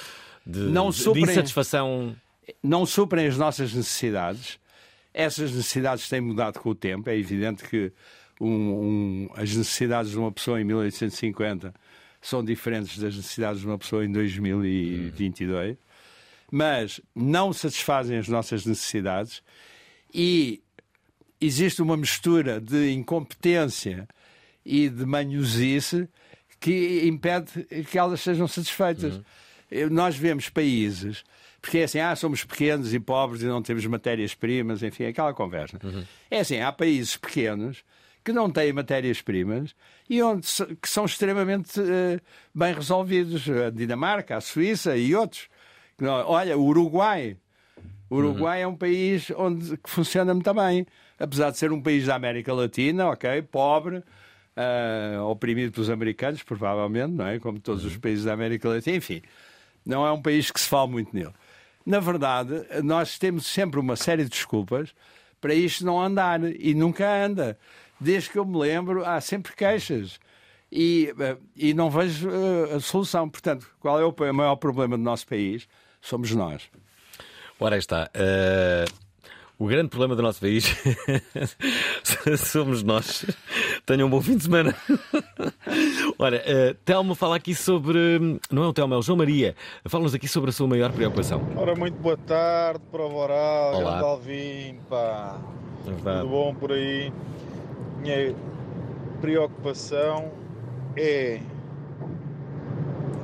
[0.46, 2.16] de- Não de suprem- insatisfação?
[2.62, 4.58] não suprem as nossas necessidades.
[5.12, 7.10] Essas necessidades têm mudado com o tempo.
[7.10, 7.92] É evidente que
[8.40, 8.46] um-
[9.26, 11.74] um- as necessidades de uma pessoa em 1850
[12.22, 15.76] são diferentes das necessidades de uma pessoa em 2022,
[16.50, 19.42] mas não satisfazem as nossas necessidades
[20.12, 20.62] e
[21.40, 24.08] existe uma mistura de incompetência
[24.64, 26.08] e de manhosice
[26.58, 29.20] que impede que elas sejam satisfeitas.
[29.70, 31.22] Eu- Nós vemos países,
[31.62, 35.78] porque é assim, ah, somos pequenos e pobres e não temos matérias-primas, enfim, aquela conversa.
[36.30, 37.82] É assim, há países pequenos
[38.24, 39.74] que não têm matérias-primas
[40.08, 40.46] e onde,
[40.80, 42.20] que são extremamente eh,
[42.54, 43.48] bem resolvidos.
[43.48, 45.48] A Dinamarca, a Suíça e outros.
[46.26, 47.36] Olha, o Uruguai.
[48.08, 50.86] O Uruguai é um país onde, que funciona muito bem.
[51.18, 54.02] Apesar de ser um país da América Latina, ok, pobre,
[54.56, 57.38] ah, oprimido pelos americanos, provavelmente, não é?
[57.38, 59.22] Como todos os países da América Latina, enfim.
[59.84, 61.32] Não é um país que se fala muito nele.
[61.86, 64.94] Na verdade, nós temos sempre uma série de desculpas
[65.40, 67.58] para isto não andar e nunca anda.
[68.00, 70.18] Desde que eu me lembro, há sempre queixas
[70.72, 73.28] e, eh, e não vejo eh, a solução.
[73.28, 75.68] Portanto, qual é o maior problema do nosso país?
[76.00, 76.62] Somos nós.
[77.58, 78.08] Ora, aí está.
[78.14, 78.86] Eh,
[79.60, 80.64] o grande problema do nosso país
[82.38, 83.26] somos nós.
[83.84, 84.74] Tenham um bom fim de semana.
[86.18, 88.40] Olha, uh, Telmo fala aqui sobre.
[88.50, 89.54] Não é o Telmo, é o João Maria.
[89.86, 91.46] Fala-nos aqui sobre a sua maior preocupação.
[91.56, 93.90] Ora, muito boa tarde, prova oral, Olá.
[93.90, 95.38] grande Alvim, pá.
[95.86, 96.20] É verdade.
[96.22, 97.12] Tudo bom por aí?
[98.00, 98.34] Minha
[99.20, 100.30] preocupação
[100.96, 101.40] é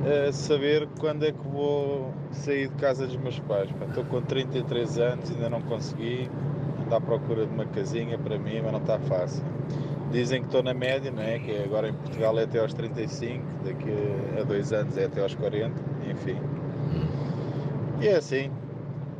[0.05, 3.69] eh, saber quando é que vou sair de casa dos meus pais.
[3.87, 6.29] Estou com 33 anos, ainda não consegui.
[6.79, 9.43] Ando à procura de uma casinha para mim, mas não está fácil.
[10.11, 11.39] Dizem que estou na média, não é?
[11.39, 13.89] Que agora em Portugal é até aos 35, daqui
[14.39, 15.73] a dois anos é até aos 40,
[16.09, 16.37] enfim.
[17.99, 18.51] E é assim.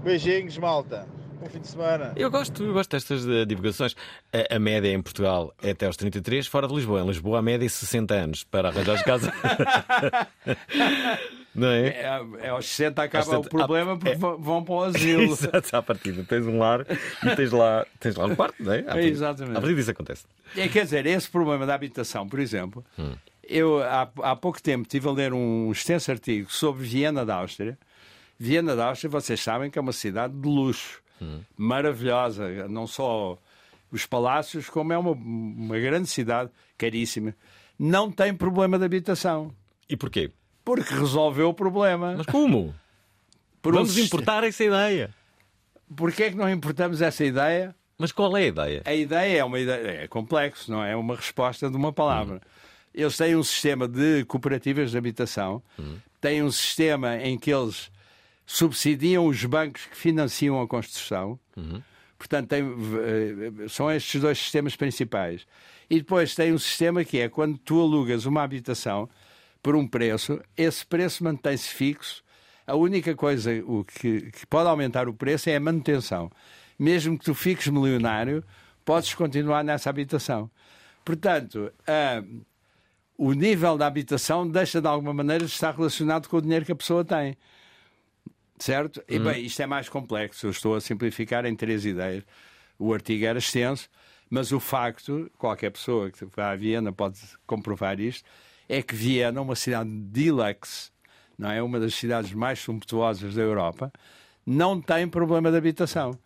[0.03, 1.05] Beijinhos, malta.
[1.47, 2.11] Bom fim de semana.
[2.17, 3.95] Eu gosto, eu gosto destas eh, divulgações.
[4.33, 7.01] A, a média em Portugal é até aos 33, fora de Lisboa.
[7.01, 9.31] Em Lisboa, a média é 60 anos para arranjar as casas.
[11.55, 11.87] Não é?
[11.87, 14.15] É, é aos 60 acaba Aos 60 o problema porque é.
[14.15, 15.23] vão- para o asilo.
[15.23, 16.23] Exato, à partida.
[16.23, 16.81] Tens um lar
[17.23, 18.83] e tens lá, tens lá um quarto, não é?
[18.87, 19.57] À Exatamente.
[19.57, 20.25] À partida isso acontece.
[20.55, 23.13] É, quer dizer, esse problema da habitação, por exemplo, Hum.
[23.47, 27.77] eu há, há pouco tempo estive a ler um extenso artigo sobre Viena da Áustria.
[28.37, 31.41] Viena da Áustria, vocês sabem que é uma cidade de luxo, Hum.
[31.57, 33.37] maravilhosa, não só
[33.91, 37.33] os palácios, como é uma, uma grande cidade, caríssima.
[37.79, 39.51] Não tem problema de habitação.
[39.89, 40.31] E porquê?
[40.65, 42.15] Porque resolveu o problema.
[42.17, 42.75] Mas como?
[43.61, 45.13] Por um Vamos sistema- importar essa ideia.
[45.95, 47.73] Porquê é que não importamos essa ideia?
[47.97, 48.81] Mas qual é a ideia?
[48.85, 50.91] A ideia é uma ideia, é complexo, não é?
[50.91, 52.41] É uma resposta de uma palavra.
[52.93, 55.61] Eles têm um sistema de cooperativas de habitação,
[56.19, 57.89] têm um sistema em que eles
[58.47, 61.37] subsidiam os bancos que financiam a construção.
[62.17, 65.45] Portanto, tem, eh, são estes dois sistemas principais.
[65.89, 69.07] E depois tem um sistema que é quando tu alugas uma habitação
[69.61, 72.23] por um preço, esse preço mantém-se fixo.
[72.65, 76.31] A única coisa o que, que pode aumentar o preço é a manutenção.
[76.79, 78.43] Mesmo que tu fiques milionário,
[78.85, 80.49] podes continuar nessa habitação.
[81.03, 82.23] Portanto, ah,
[83.17, 86.71] o nível da habitação deixa de alguma maneira de estar relacionado com o dinheiro que
[86.71, 87.37] a pessoa tem.
[88.59, 89.03] Certo?
[89.07, 89.25] E Uhum.
[89.25, 90.47] bem, isto é mais complexo.
[90.47, 92.23] Eu estou a simplificar em três ideias.
[92.79, 93.89] O artigo era extenso,
[94.29, 98.27] mas o facto, qualquer pessoa que vá a Viena pode comprovar isto,
[98.67, 100.91] é que Viena, uma cidade deluxe,
[101.37, 101.61] não é?
[101.61, 103.91] Uma das cidades mais sumptuosas da Europa,
[104.45, 106.17] não tem problema de habitação.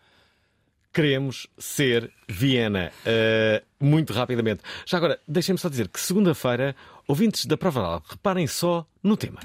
[0.93, 2.91] Queremos ser Viena.
[3.05, 4.61] Uh, muito rapidamente.
[4.85, 6.75] Já agora, deixem-me só dizer que segunda-feira,
[7.11, 9.41] ouvintes da Prova Oral, reparem só no tema.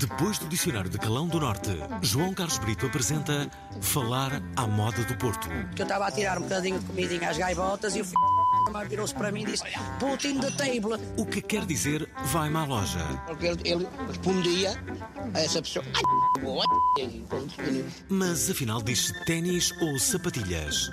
[0.00, 1.68] Depois do Dicionário de Calão do Norte,
[2.00, 3.50] João Carlos Brito apresenta
[3.82, 5.46] Falar à Moda do Porto.
[5.74, 8.14] que eu estava a tirar um bocadinho de comidinha às gaivotas e o f...
[8.88, 9.64] virou-se para mim e disse
[9.98, 11.00] Putin the table.
[11.16, 12.98] O que quer dizer vai-me à loja.
[13.26, 14.72] Porque ele, ele respondia
[15.34, 15.84] a essa pessoa.
[15.94, 16.64] "Ai, boa,
[16.98, 20.90] e pronto, e- Mas afinal diz ténis ou sapatilhas?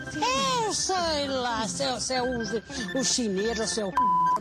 [0.65, 2.49] Eu sei lá, se é, se é os,
[2.99, 3.91] os chineses ou se é o.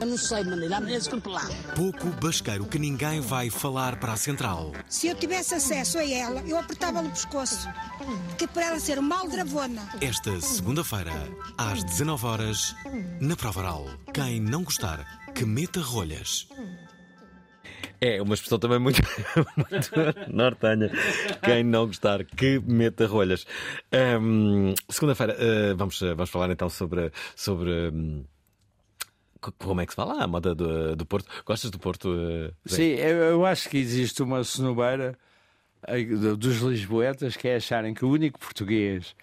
[0.01, 1.49] Eu não sei, menina, mas lá.
[1.77, 4.73] Pouco basqueiro que ninguém vai falar para a central.
[4.89, 7.69] Se eu tivesse acesso a ela, eu apertava-lhe o pescoço.
[8.39, 9.83] Que para ela ser uma aldravona.
[10.01, 11.13] Esta segunda-feira,
[11.59, 12.75] às 19 horas,
[13.23, 13.87] na Prova Oral.
[14.13, 14.99] Quem não gostar,
[15.35, 16.49] que meta rolhas.
[18.01, 19.01] É uma expressão também muito,
[19.57, 19.91] muito
[20.29, 20.91] nortenha.
[21.45, 23.47] Quem não gostar, que meta rolhas.
[24.21, 27.13] Hum, Segunda-feira, uh, vamos, vamos falar então sobre.
[27.37, 27.93] sobre
[29.41, 30.23] co- como é que se fala?
[30.23, 31.29] A moda do, do Porto.
[31.47, 32.09] Gostas do Porto?
[32.09, 32.77] uh, Zé?
[32.77, 35.17] Sim, eu, eu acho que existe uma cenobeira
[35.87, 39.15] eh, do- dos lisboetas que é acharem que o único português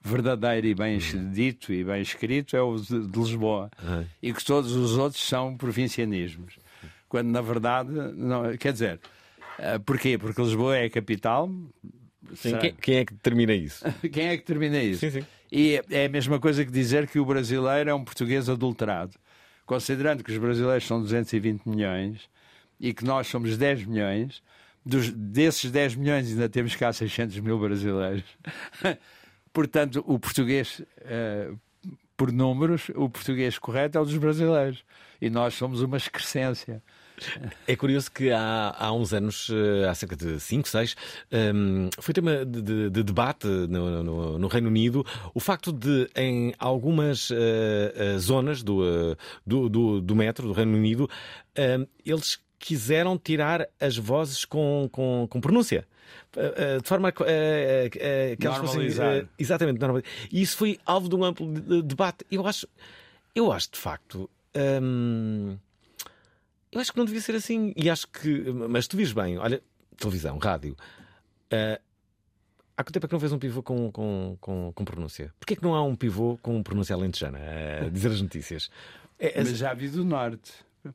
[0.00, 0.98] verdadeiro e bem
[1.32, 4.04] dito e bem escrito é o de, de Lisboa Ah.
[4.22, 6.56] e que todos os outros são provincianismos.
[7.08, 9.00] Quando na verdade, não, quer dizer,
[9.58, 10.16] eh, porquê?
[10.18, 11.50] Porque Lisboa é a capital.
[12.34, 13.84] Sim, quem, quem é que determina isso?
[14.10, 15.00] Quem é que termina isso?
[15.00, 15.26] Sim, sim.
[15.50, 19.12] E é a mesma coisa que dizer que o brasileiro é um português adulterado.
[19.66, 22.20] Considerando que os brasileiros são 220 milhões
[22.80, 24.42] e que nós somos 10 milhões,
[24.84, 28.24] dos, desses 10 milhões ainda temos cá 600 mil brasileiros.
[29.52, 31.50] Portanto, o português, eh,
[32.16, 34.84] por números, o português correto é o dos brasileiros.
[35.20, 36.82] E nós somos uma excrescência.
[37.68, 40.96] É curioso que há, há uns anos, eh, há cerca de 5, 6,
[42.00, 46.52] foi tema de, de- de debate no, no- no Reino Unido o facto de, em
[46.58, 51.08] algumas eh, zonas do, do, do, do metro do Reino Unido,
[51.54, 55.86] eh, eles quiseram tirar as vozes com, com, com pronúncia.
[56.36, 58.80] Eh, eh, De forma a que, eh, eh, que elas fossem.
[59.38, 60.10] Exatamente, normalizar.
[60.30, 62.24] E isso foi alvo de um amplo de- de- debate.
[62.30, 62.66] Eu acho,
[63.34, 64.28] eu acho de facto.
[64.82, 65.56] hum,
[66.70, 67.72] eu acho que não devia ser assim.
[67.76, 68.28] E acho que.
[68.68, 69.62] Mas tu vires bem, olha,
[69.96, 70.76] televisão, rádio.
[71.50, 71.80] ah,
[72.76, 75.32] há quanto tempo é que não fez um pivô com, com, com, com pronúncia?
[75.38, 77.38] Porquê é que não há um pivô com pronúncia alentejana
[77.86, 78.70] a dizer as notícias?
[79.18, 80.52] É, Mas já vi do Norte.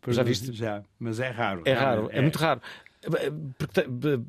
[0.09, 0.51] Já viste?
[0.51, 1.61] Já, mas é raro.
[1.65, 2.61] É raro, é, muito raro.
[3.57, 3.79] Porque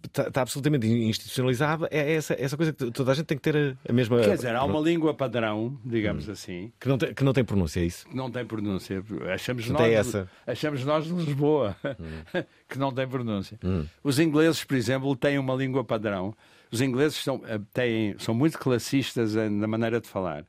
[0.06, 1.88] está, está absolutamente institucionalizado.
[1.90, 4.20] É essa, essa coisa que toda a gente tem que ter a, mesma.
[4.20, 6.72] Quer dizer, há uma língua padrão, digamos assim.
[6.78, 8.06] Que não, tem, que não tem pronúncia, é isso?
[8.12, 9.02] Não tem pronúncia.
[9.32, 10.30] Achamos Não nós, essa.
[10.46, 11.76] achamos nós de Lisboa
[12.68, 13.58] que não tem pronúncia.
[14.02, 16.34] Os ingleses, por exemplo, têm uma língua padrão.
[16.70, 20.44] Os ingleses são, eh, têm, são muito classistas na maneira de falar.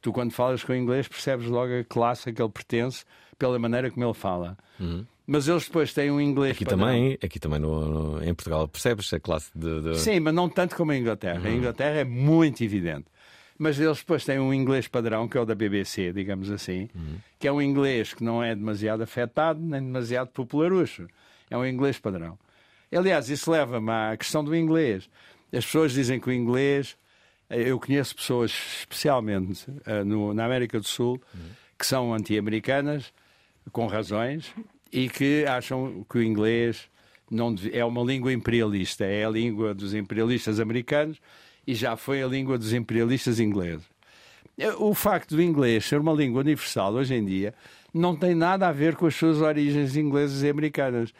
[0.00, 3.04] Tu, quando falas com o inglês, percebes logo a classe a que ele pertence
[3.38, 4.56] pela maneira como ele fala.
[5.30, 6.86] Mas eles depois têm um inglês Aqui padrão.
[6.86, 7.84] também, aqui também no,
[8.16, 9.82] no- em Portugal, percebes a classe de.
[9.82, 11.46] de- Sim, mas não tanto como a Inglaterra.
[11.46, 13.04] A Inglaterra é muito evidente.
[13.58, 16.88] Mas eles depois têm um inglês padrão, que é o da BBC, digamos assim,
[17.38, 21.06] que é um inglês que não é demasiado afetado nem demasiado popularucho.
[21.50, 22.38] É um inglês padrão.
[22.90, 25.10] Aliás, isso leva-me à questão do inglês.
[25.52, 26.96] As pessoas dizem que o inglês.
[27.50, 31.20] eh, Eu conheço pessoas, especialmente eh, no- na América do Sul,
[31.78, 33.12] que são anti-americanas,
[33.72, 34.54] com razões,
[34.92, 36.88] e que acham que o inglês
[37.30, 41.18] não é uma língua imperialista, é a língua dos imperialistas americanos
[41.66, 43.84] e já foi a língua dos imperialistas ingleses.
[44.56, 47.54] Eh, O facto do inglês ser uma língua universal hoje em dia
[47.92, 51.12] não tem nada a ver com as suas origens inglesas e americanas.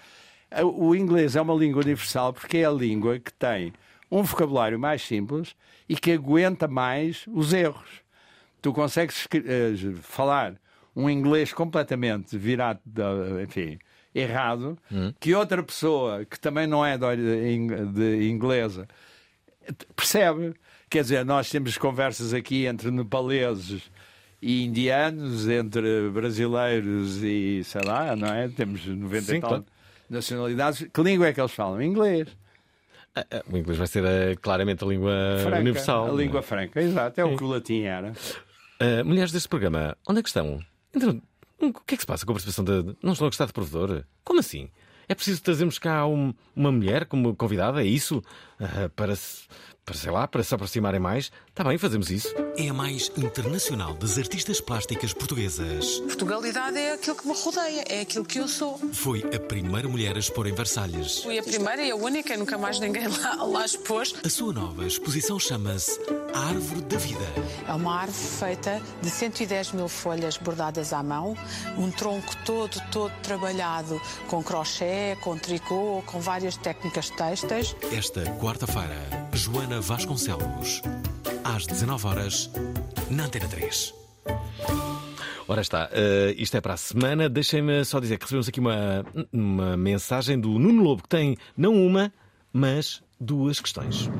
[0.50, 3.72] Eh, O inglês é uma língua universal porque é a língua que tem
[4.10, 5.54] um vocabulário mais simples
[5.88, 8.02] e que aguenta mais os erros.
[8.62, 10.54] Tu consegues eh, falar
[10.98, 13.78] um inglês completamente virado, da- enfim,
[14.14, 14.76] errado,
[15.20, 18.86] que outra pessoa que também não é de, de inglesa
[19.94, 20.54] percebe.
[20.90, 23.90] Quer dizer, nós temos conversas aqui entre nepaleses
[24.40, 28.48] e indianos, entre brasileiros e sei lá, não é?
[28.48, 29.66] Temos 90 Sim, e tal claro.
[30.08, 30.86] nacionalidades.
[30.92, 31.82] Que língua é que eles falam?
[31.82, 32.28] Inglês.
[33.14, 36.06] Ah, ah, O inglês vai ser eh, claramente a língua Franca, universal.
[36.06, 36.16] A é?
[36.16, 37.20] língua franca, exato.
[37.20, 37.34] É Sim.
[37.34, 38.12] o que o latim era.
[38.80, 40.60] Ah, mulheres deste programa, onde é que estão?
[40.98, 41.22] Então,
[41.60, 42.96] o que é que se passa com a participação de.
[43.02, 44.04] Não estão a gostar de provedor?
[44.24, 44.68] Como assim?
[45.08, 47.82] É preciso trazermos cá um- uma mulher como convidada?
[47.82, 48.22] É isso?
[48.60, 49.14] Ah, para,
[49.84, 51.32] para, sei lá, para se aproximarem mais?
[51.58, 52.32] Está bem, fazemos isso.
[52.56, 55.98] É a mais internacional das artistas plásticas portuguesas.
[56.02, 58.78] Portugalidade é aquilo que me rodeia, é aquilo que eu sou.
[58.92, 61.24] Foi a primeira mulher a expor em Versalhes.
[61.24, 64.14] Fui a primeira e a única, nunca mais ninguém lá, lá expôs.
[64.24, 65.98] A sua nova exposição chama-se
[66.32, 67.26] Árvore da Vida.
[67.66, 71.36] É uma árvore feita de 110 mil folhas bordadas à mão,
[71.76, 77.74] um tronco todo, todo trabalhado com crochê, com tricô, com várias técnicas têxteis.
[77.92, 80.82] Esta quarta-feira, Joana Vasconcelos.
[81.56, 82.50] Às 19 horas
[83.10, 83.94] na Antena 3.
[85.48, 87.26] Ora está, eh, isto é para a semana.
[87.26, 91.72] Deixem-me só dizer que recebemos aqui uma, uma mensagem do Nuno Lobo que tem não
[91.72, 92.12] uma,
[92.52, 94.10] mas duas questões.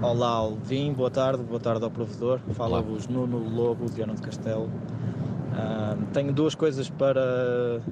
[0.00, 2.40] Olá, Alvin, boa tarde, boa tarde ao provedor.
[2.54, 4.72] Fala-vos Nuno Lobo, de Viana do Castelo.
[5.52, 7.82] Ah, tenho duas coisas para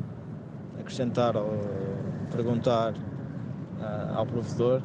[0.80, 1.60] acrescentar ou
[2.32, 2.94] perguntar
[3.82, 4.80] ah, ao provedor.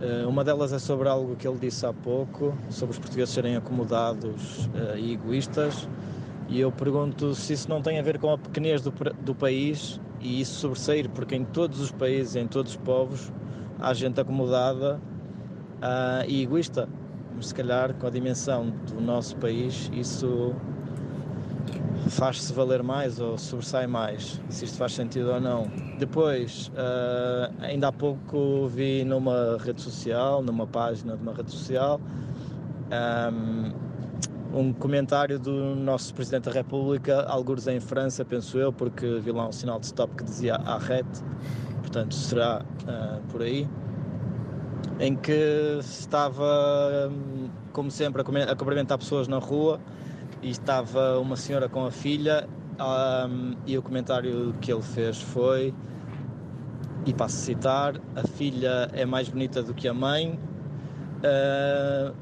[0.00, 3.56] Ah, uma delas é sobre algo que ele disse há pouco, sobre os portugueses serem
[3.56, 5.88] acomodados ah, e egoístas.
[6.48, 10.00] E eu pergunto se isso não tem a ver com a pequenez do, do país
[10.20, 13.32] e isso sobressair, porque em todos os países, em todos os povos,
[13.78, 15.00] há gente acomodada
[15.80, 16.88] ah, e egoísta.
[17.34, 20.54] Mas se calhar com a dimensão do nosso país isso
[22.10, 25.70] faz-se valer mais ou sobressai mais, se isto faz sentido ou não.
[25.98, 32.00] Depois, ah, ainda há pouco vi numa rede social, numa página de uma rede social,
[32.90, 33.72] ahm,
[34.54, 39.48] um comentário do nosso Presidente da República, alguns em França, penso eu, porque vi lá
[39.48, 41.22] um sinal de stop que dizia arrete,
[41.80, 43.68] portanto será ah, por aí
[44.98, 49.78] em que estava, hum, como sempre, a cumprimentar pessoas na rua
[50.42, 52.48] e estava uma senhora com a filha
[53.28, 55.74] hum, e o comentário que ele fez foi,
[57.04, 60.38] e passo a citar, a filha é mais bonita do que a mãe,
[61.24, 62.12] ah,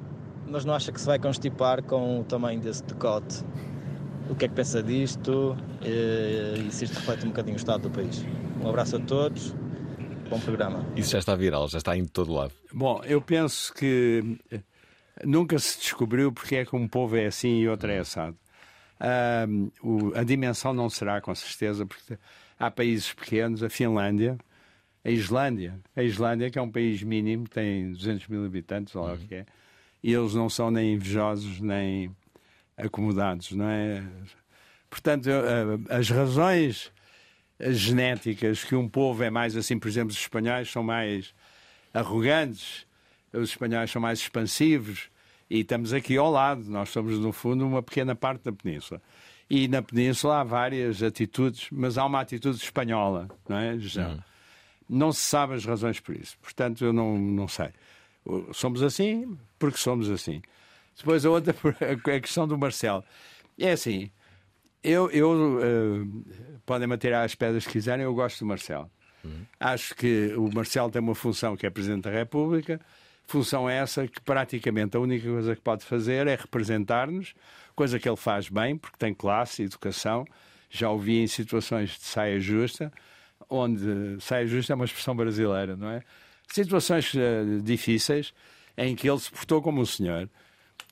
[0.47, 3.43] mas não acha que se vai constipar com o tamanho desse decote.
[4.29, 7.83] O que é que pensa disto eh, e se isto reflete um bocadinho o estado
[7.83, 8.25] do país?
[8.63, 9.55] Um abraço a todos,
[10.31, 10.85] bom programa.
[10.97, 12.53] Isso já está viral, já está em todo lado.
[12.73, 14.39] Bom, eu penso que
[15.23, 18.37] nunca se descobriu porque é que um povo é assim e outro é assado.
[19.83, 22.17] O- a dimensão não será, com certeza, porque
[22.59, 24.39] há países pequenos, a Finlândia,
[25.05, 29.15] a Islândia, a Islândia, que é um país mínimo, tem 200 mil habitantes, ou lá
[29.15, 29.47] o que é,
[30.03, 32.15] e eles não são nem invejosos nem
[32.77, 34.03] acomodados, não é?
[34.89, 36.93] Portanto, eh, as razões
[37.61, 41.35] genéticas que um povo é mais assim, por exemplo, os espanhóis são mais
[41.93, 42.87] arrogantes,
[43.35, 45.09] os espanhóis são mais expansivos
[45.49, 46.65] e estamos aqui ao lado.
[46.65, 49.01] Nós somos, no fundo, uma pequena parte da península.
[49.49, 54.07] E na Península há várias atitudes, mas há uma atitude espanhola, não é, José?
[54.07, 54.19] Hum.
[54.89, 56.39] Não se sabe as razões por isso.
[56.41, 57.69] Portanto, eu não, não sei.
[58.53, 60.41] Somos assim porque somos assim.
[60.97, 61.55] Depois a outra,
[62.17, 63.05] a questão do Marcelo.
[63.59, 64.11] É assim,
[64.83, 66.07] eu, eu eh,
[66.67, 68.91] podem manter as pedras que quiserem, eu gosto do Marcelo.
[69.59, 72.79] Acho que o Marcelo tem uma função que é Presidente da República,
[73.27, 77.35] função essa que praticamente a única coisa que pode fazer é representar-nos,
[77.75, 80.25] coisa que ele faz bem, porque tem classe, educação.
[80.71, 82.93] Já o vi em situações de saia justa,
[83.49, 86.03] onde saia justa é uma expressão brasileira, não é?
[86.49, 88.33] Situações eh, difíceis
[88.77, 90.29] em que ele se portou como um senhor,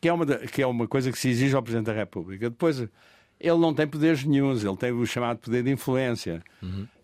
[0.01, 2.49] que é, uma, que é uma coisa que se exige ao Presidente da República.
[2.49, 6.43] Depois, ele não tem poderes nenhuns, ele tem o chamado poder de influência.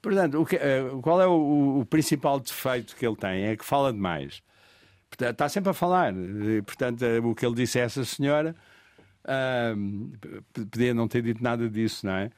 [0.01, 3.45] Portanto, o que- eh, qual é o, o principal defeito que ele tem?
[3.47, 4.41] É que fala demais.
[5.11, 6.15] Portanto, está sempre a falar.
[6.15, 8.55] E, portanto, eh, o que ele disse a essa senhora.
[10.53, 12.31] p- podia não ter dito nada disso, não é?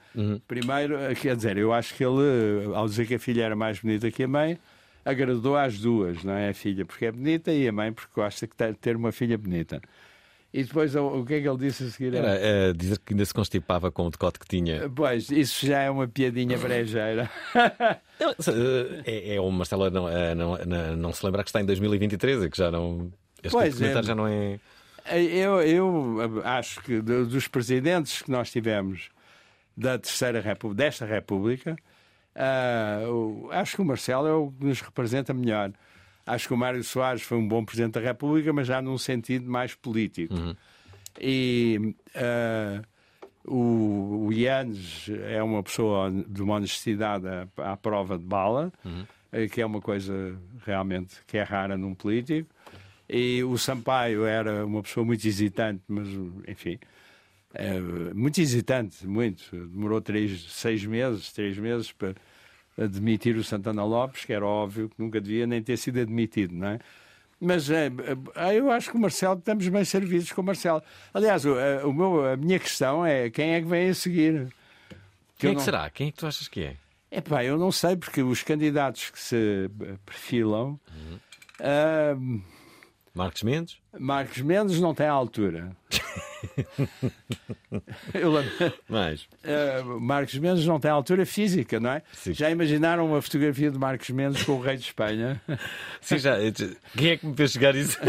[0.49, 3.55] Primeiro, eh, quer dizer, eu acho que ele, eh, ao dizer que a filha era
[3.57, 4.59] mais bonita que a mãe,
[5.05, 6.49] agradou às duas, não é?
[6.51, 9.81] A filha porque é bonita e a mãe porque gosta de ter uma filha bonita.
[10.53, 12.13] E depois, o, que é que ele disse a seguir?
[12.15, 14.91] Era eh, dizer que ainda se constipava com o decote que tinha.
[14.91, 17.31] Pois, isso já é uma piadinha brejeira.
[18.19, 21.65] Não, eh, é, é o Marcelo não, não, não, não se lembrar que está em
[21.65, 23.13] 2023 e que já não.
[23.43, 24.03] Este Pois, é.
[24.03, 24.59] já não é.
[25.11, 29.09] Eu, eu acho que do- dos presidentes que nós tivemos
[29.77, 31.77] da terceira república, desta república,
[33.09, 35.73] o- acho que o Marcelo é o que nos representa melhor.
[36.35, 39.51] Acho que o Mário Soares foi um bom presidente da República, mas já num sentido
[39.51, 40.35] mais político.
[41.21, 42.83] E ah,
[43.45, 48.73] o, o Ianes é uma pessoa de uma honestidade à, à prova de bala,
[49.33, 52.49] eh, que é uma coisa realmente que é rara num político.
[53.09, 56.07] E o Sampaio era uma pessoa muito hesitante, mas
[56.47, 56.79] enfim,
[57.53, 57.81] é,
[58.15, 59.51] muito hesitante, muito.
[59.51, 62.15] Demorou três, seis meses, três meses para
[62.83, 66.69] admitir o Santana Lopes, que era óbvio que nunca devia nem ter sido admitido, não
[66.69, 66.79] é?
[67.41, 67.87] Mas é,
[68.37, 70.83] é, eu acho que o Marcelo, estamos bem servidos com o Marcelo.
[71.15, 74.53] Aliás, o, a- o meu, a minha questão é quem é que vem a seguir?
[75.39, 75.89] Quem eu é que não- será?
[75.91, 76.77] Quem é que tu achas que é?
[77.11, 79.37] Epá, eu não sei, porque os candidatos que se
[79.81, 80.79] eh, perfilam.
[81.61, 82.15] ah,
[83.15, 83.79] Marcos Mendes?
[83.99, 85.75] Marcos Mendes não tem a altura.
[88.15, 89.27] Eu lembro- Mais.
[89.45, 92.03] Eh, Marcos Mendes não tem altura física, não é?
[92.29, 95.41] Já imaginaram uma fotografia de Marcos Mendes com o rei de Espanha?
[96.01, 96.37] Sim, já.
[96.97, 97.99] Quem é que me fez chegar isso?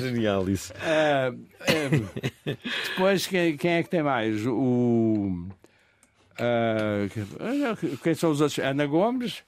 [0.00, 0.72] Genial isso.
[0.82, 1.32] Eh,
[2.88, 4.44] depois, quem, quem é que tem mais?
[4.46, 5.46] O.
[8.02, 8.58] quem são os outros?
[8.58, 9.42] Ana Gomes,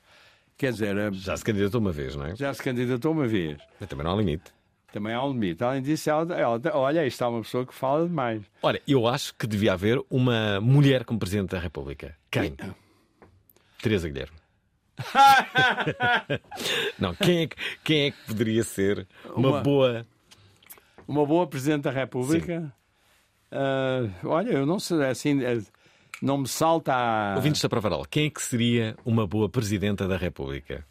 [0.56, 2.36] quer dizer, Já se candidatou uma vez, não é?
[2.36, 3.58] já se candidatou uma vez.
[3.80, 4.52] Mas também não há limite.
[4.92, 5.64] Também há um limite.
[5.64, 8.42] Além disso, ela, ela- olha, aí está uma pessoa que fala demais.
[8.62, 12.14] Olha, eu acho que devia haver uma mulher como Presidente da República.
[12.30, 12.54] Quem?
[13.80, 14.36] Teresa Guilherme.
[16.98, 20.06] não, quem é, que, quem é que poderia ser uma, Uma- boa.
[21.08, 22.72] Uma boa Presidente da República?
[23.50, 25.60] Ah, olha, eu não sei, assim, eh,
[26.22, 27.34] não me salta a.
[27.36, 30.86] Ouvintes da Provaral, quem é que seria uma boa Presidenta da República?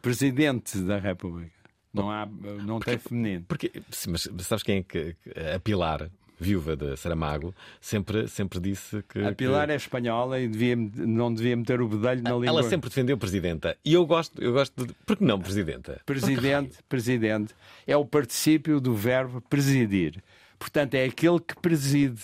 [0.00, 1.57] Presidente da República.
[1.92, 3.44] Não, há, não tem feminino.
[3.48, 5.16] Porque, sim, mas sabes quem é que.
[5.54, 9.20] A Pilar, viúva de Saramago, sempre, sempre disse que.
[9.24, 12.46] A Pilar que- é espanhola e devia, não devia meter o bedelho na língua.
[12.46, 13.76] Ela sempre defendeu Presidenta.
[13.84, 14.92] E eu gosto, eu gosto de.
[15.06, 16.00] Por que não Presidenta?
[16.04, 17.54] Presidente, presidente,
[17.86, 20.22] é o particípio do verbo presidir.
[20.58, 22.22] Portanto, é aquele que preside.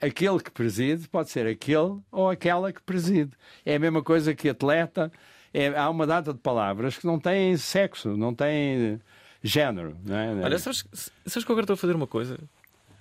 [0.00, 3.30] Aquele que preside pode ser aquele ou aquela que preside.
[3.64, 5.10] É a mesma coisa que atleta.
[5.54, 9.00] É- há uma data de palavras que não têm sexo, não têm
[9.42, 9.96] género.
[10.04, 10.34] Não é?
[10.44, 10.84] Olha, sabes,
[11.26, 12.38] sabes que eu agora estou a fazer uma coisa?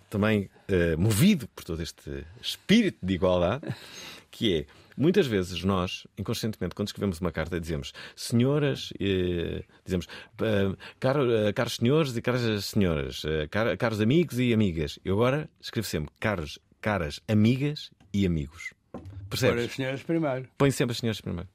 [0.10, 3.64] Também eh, movido por todo este espírito de igualdade,
[4.30, 4.66] que é.
[4.98, 10.06] Muitas vezes nós, inconscientemente, quando escrevemos uma carta, dizemos senhoras, eh, dizemos
[10.42, 15.00] eh, caro- eh, caros senhores e caras senhoras, car- caros amigos e amigas.
[15.06, 18.74] Eu agora escrevo sempre caros, caras amigas e amigos.
[18.92, 19.66] Para Percebes?
[19.66, 20.50] as senhoras primeiro.
[20.58, 21.48] Põe sempre as senhoras primeiro.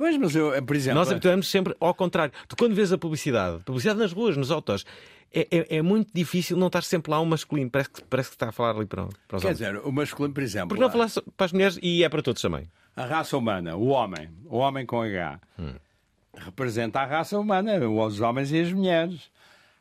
[0.00, 0.98] Pois, mas eu, por exemplo.
[0.98, 2.32] Nós habituamos sempre ao contrário.
[2.48, 4.86] Tu, quando vês a publicidade, publicidade nas ruas, nos autos,
[5.30, 7.68] é, é, é muito difícil não estar sempre lá um masculino.
[7.68, 9.58] Parece que, parece que está a falar ali para, para os Quer homens.
[9.58, 10.68] dizer, o masculino, por exemplo.
[10.68, 12.66] Porque não falar para as mulheres e é para todos também.
[12.96, 15.38] A raça humana, o homem, o homem com H,
[16.34, 19.30] representa a raça humana, os homens e as mulheres.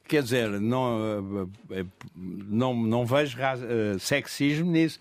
[0.06, 5.00] Quer dizer, não, eh, eh, não, não vejo eh, sexismo nisso.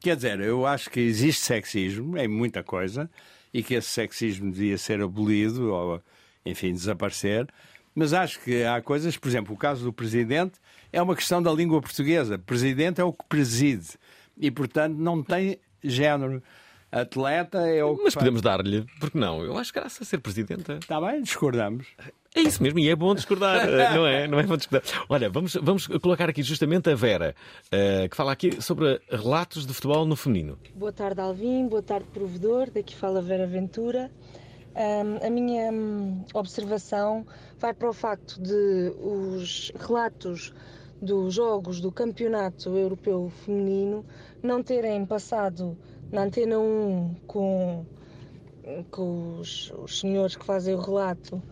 [0.00, 3.08] Quer dizer, eu acho que existe sexismo em muita coisa
[3.52, 6.02] e que esse sexismo devia ser abolido ou,
[6.44, 7.46] enfim, desaparecer.
[7.94, 10.60] Mas acho que há coisas, por exemplo, o caso do Presidente
[10.92, 12.38] é uma questão da língua portuguesa.
[12.38, 13.88] Presidente é o que preside
[14.36, 16.42] e, portanto, não tem género.
[16.90, 18.04] Atleta é o que.
[18.04, 19.42] Mas faz- podemos dar-lhe, porque não?
[19.42, 20.74] Eu acho que graça a ser presidenta.
[20.74, 21.86] Está bem, discordamos.
[22.34, 24.28] É isso mesmo, e é bom discordar, eh, não é?
[24.28, 24.88] Não é bom discordar.
[25.08, 27.34] Olha, vamos, vamos colocar aqui justamente a Vera,
[27.72, 30.58] eh, que fala aqui sobre relatos de futebol no feminino.
[30.74, 31.66] Boa tarde, Alvin.
[31.68, 32.70] Boa tarde, provedor.
[32.70, 34.10] Daqui fala Vera Ventura.
[34.74, 37.26] Ahm, a minha hum, observação
[37.58, 40.52] vai para o facto de os relatos
[41.02, 44.04] dos jogos do Campeonato Europeu Feminino
[44.42, 45.76] não terem passado
[46.12, 47.86] na Antena 1 com,
[48.90, 51.42] com os, os senhores que fazem o relato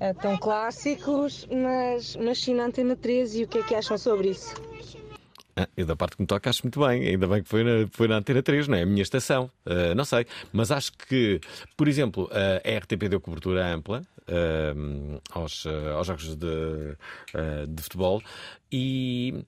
[0.00, 3.40] eh, tão clássicos, mas, mas sim na Antena 13.
[3.40, 4.54] E o que é que acham sobre isso?
[5.56, 7.88] Ah, eu da parte que me toca acho muito bem, ainda bem que foi na,
[7.90, 8.82] foi na Antena 3, não é?
[8.82, 10.24] A minha estação, Ah, não sei.
[10.52, 11.40] Mas acho que,
[11.76, 14.74] por exemplo, a RTP deu cobertura ampla ah,
[15.30, 16.96] aos, ah, aos jogos de,
[17.34, 18.22] ah, de futebol
[18.70, 19.44] e,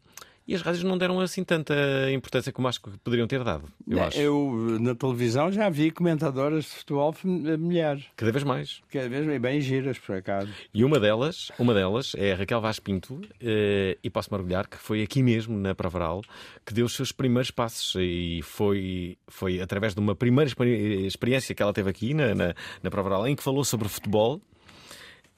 [0.51, 1.73] e as rádios não deram assim tanta
[2.13, 3.69] importância como acho que poderiam ter dado.
[3.87, 4.19] Eu acho.
[4.19, 8.05] Eu, na televisão, já vi comentadoras de futebol fem- mulheres.
[8.17, 8.81] Cada vez mais.
[8.91, 10.51] Cada vez mais bem giras, por acaso.
[10.75, 14.77] E uma delas, uma delas é a Raquel Vaz Pinto, eh, e posso mergulhar que
[14.77, 16.21] foi aqui mesmo, na Provaral,
[16.67, 17.95] que deu os seus primeiros passos.
[18.01, 22.55] E foi, foi através de uma primeira experi- experiência que ela teve aqui na, na,
[22.83, 24.41] na Provaral, em que falou sobre futebol.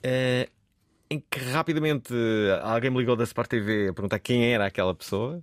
[0.02, 0.48] eh,
[1.12, 2.14] em que rapidamente
[2.62, 5.42] alguém me ligou da Sport TV a perguntar quem era aquela pessoa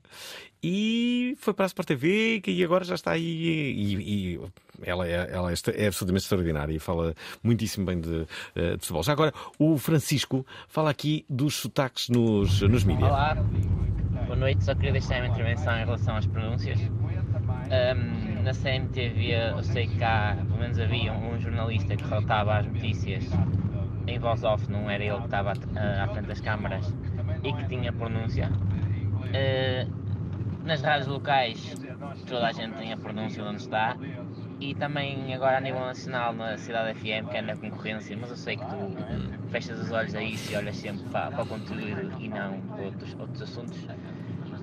[0.64, 4.40] e foi para a Sport TV e agora já está aí e, e
[4.82, 7.14] ela, é, ela é é absolutamente extraordinária e fala
[7.44, 9.04] muitíssimo bem de, eh, de futebol.
[9.04, 13.08] Já agora, o Francisco fala aqui dos sotaques nos, nos mídias.
[13.08, 13.36] Olá,
[14.26, 14.64] boa noite.
[14.64, 16.80] Só queria deixar uma intervenção em relação às pronúncias.
[16.82, 22.66] Ahm, na CMTV, eu sei que há, pelo menos havia um jornalista que faltava às
[22.66, 23.24] notícias
[24.08, 26.94] em voz off, não era ele que estava à, à frente das câmaras
[27.44, 28.50] e que tinha pronúncia.
[29.34, 29.88] Ah,
[30.66, 31.76] nas rádios locais,
[32.28, 33.98] toda a gente tem a pronúncia de onde está.
[34.60, 38.36] E também agora a nível nacional na Cidade FM, que é na concorrência, mas eu
[38.36, 42.12] sei que tu fechas os olhos a isso e olhas sempre para, para o conteúdo
[42.20, 43.88] e não para outros, outros assuntos.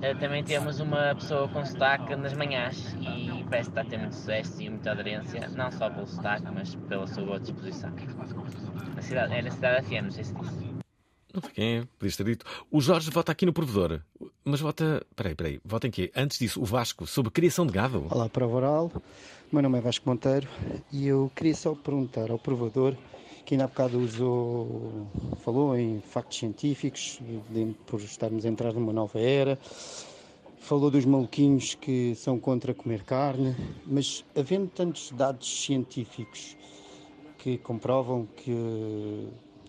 [0.07, 3.99] Eh, também temos uma pessoa com sotaque nas manhãs e parece que está a ter
[3.99, 7.91] muito sucesso e muita aderência, não só pelo sotaque, mas pela sua boa disposição.
[8.95, 10.65] Na cidade, é na Cidade FM, não sei se disse.
[11.35, 12.47] Não sei quem é, podias ter dito.
[12.71, 14.01] O Jorge vota aqui no provedor.
[14.45, 15.05] Mas vota.
[15.17, 15.61] Peraí, peraí.
[15.65, 16.13] Vota em quê?
[16.15, 18.07] Antes disso, o Vasco, sobre criação de gado.
[18.09, 18.93] Olá, Prova Oral.
[19.51, 20.47] Meu nome é Vasco Monteiro
[20.93, 22.95] e eu queria só perguntar ao provador
[23.47, 25.07] que ainda há bocado usou,
[25.38, 27.20] falou em factos científicos,
[27.86, 29.57] por estarmos a entrar numa nova era,
[30.59, 33.55] falou dos maluquinhos que são contra comer carne,
[33.86, 36.57] mas havendo tantos dados científicos
[37.38, 38.51] que comprovam que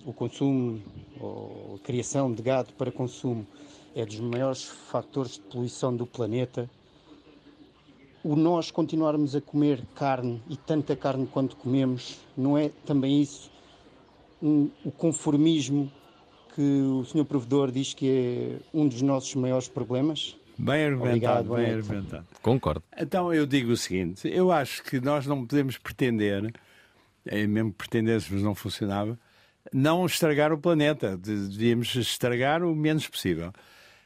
[0.04, 0.82] o consumo
[1.20, 3.46] ou a criação de gado para consumo
[3.94, 6.68] é dos maiores fatores de poluição do planeta,
[8.24, 13.56] o nós continuarmos a comer carne e tanta carne quanto comemos, não é também isso
[14.42, 15.92] um- o conformismo
[16.56, 17.26] que o Sr.
[17.26, 20.36] Provedor diz que é um dos nossos maiores problemas?
[20.58, 22.26] Bem argumentado, Obrigado, bem argumentado.
[22.42, 22.84] Concordo.
[22.98, 26.52] Então eu digo o seguinte: eu acho que nós não podemos pretender,
[27.26, 29.20] eh, mesmo que pretendêssemos não funcionava,
[29.72, 31.16] não estragar o planeta.
[31.16, 33.54] De- Devíamos estragar o menos possível.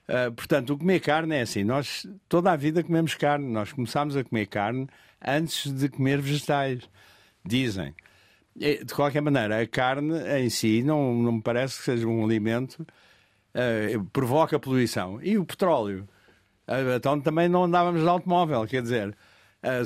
[0.10, 3.48] Ah, portanto, o comer carne é assim: nós toda a vida comemos carne.
[3.48, 4.88] Nós começámos a comer carne
[5.26, 6.82] antes de comer vegetais.
[7.46, 7.96] Dizem.
[8.60, 12.24] Eh, De qualquer maneira, a carne em si não, não me parece que seja um
[12.24, 12.86] alimento
[13.54, 15.22] eh, provoca poluição.
[15.24, 16.08] E o petróleo?
[16.68, 19.16] Ah, Então também não andávamos de automóvel, quer dizer,
[19.64, 19.82] ah,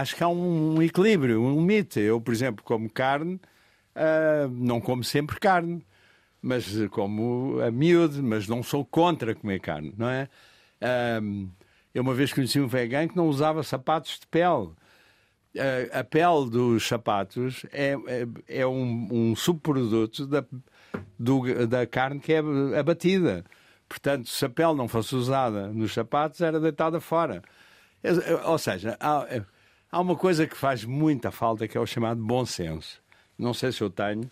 [0.00, 2.00] acho que há um equilíbrio, um limite.
[2.00, 3.40] Eu, por exemplo, como carne,
[4.52, 5.84] não como sempre carne,
[6.42, 10.28] mas como a miúde, mas não sou contra comer carne, não é?
[11.94, 14.70] Eu uma vez conheci um vegano que não usava sapatos de pele.
[15.56, 17.92] A- a pele dos sapatos é,
[18.48, 20.44] é, é um, um subproduto da,
[21.18, 22.40] do- da carne que é
[22.78, 23.44] abatida.
[23.88, 27.42] Portanto, se a pele não fosse usada nos sapatos, era deitada fora.
[28.02, 29.26] É- Ou seja, há,
[29.92, 33.00] há uma coisa que faz muita falta, que é o chamado bom senso.
[33.38, 34.28] Não sei se eu tenho,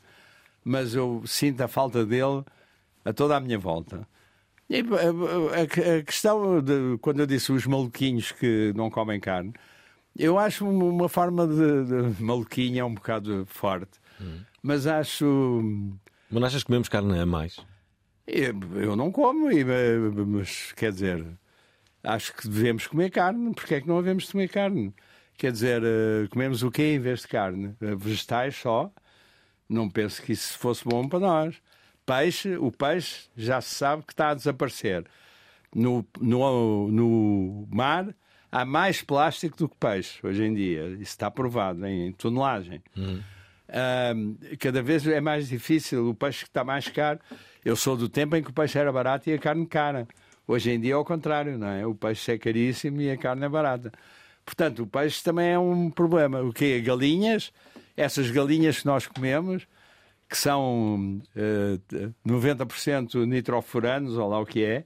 [0.65, 2.43] mas eu sinto a falta dele
[3.05, 4.07] a toda a minha volta.
[4.69, 5.63] E a, a-
[5.99, 9.53] a questão de quando eu disse os maluquinhos que não comem carne,
[10.17, 13.99] eu acho uma forma de, de maluquinha um bocado forte,
[14.63, 15.63] mas acho.
[16.31, 17.59] Mas não achas que comemos carne a mais?
[18.27, 19.65] Eu, eu não como, eh,
[20.27, 21.27] mas quer dizer,
[22.03, 23.53] acho que devemos comer carne.
[23.55, 24.95] Porque é que não havemos de comer carne?
[25.37, 27.75] Quer dizer, eh, comemos o quê em vez de carne?
[27.81, 28.91] Eh, Vegetais só?
[29.69, 31.57] Não penso que isso fosse bom para nós.
[32.07, 35.05] peixe, o peixe já se sabe que está a desaparecer.
[35.75, 38.15] No, no, no mar
[38.53, 40.87] há mais plástico do que peixe hoje em dia.
[40.89, 42.83] Isso está provado em tonelagem.
[43.69, 46.11] Ahm, cada vez é mais difícil.
[46.11, 47.19] O peixe que está mais caro.
[47.65, 50.07] Eu sou do tempo em que o peixe era barato e a carne cara.
[50.47, 51.87] Hoje em dia é o contrário, não é?
[51.87, 53.91] O peixe é caríssimo e a carne é barata.
[54.45, 56.43] Portanto, o peixe também é um problema.
[56.43, 57.53] O que Galinhas,
[57.97, 59.67] essas galinhas que nós comemos,
[60.29, 61.79] que são eh,
[62.27, 64.85] 90% nitrofuranos, ou lá o que é,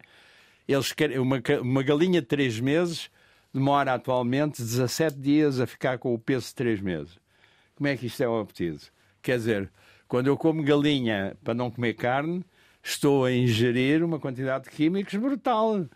[0.68, 3.10] eles uma, uma galinha de 3 meses
[3.57, 7.18] demora atualmente 17 dias a ficar com o peso de 3 meses.
[7.74, 8.80] Como é que isto é obtido?
[9.22, 9.72] Quer dizer,
[10.07, 12.44] quando eu como galinha para não comer carne,
[12.82, 15.86] estou a ingerir uma quantidade de químicos brutal.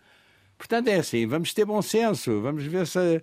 [0.57, 3.21] Portanto, é assim, vamos ter bom senso, vamos ver se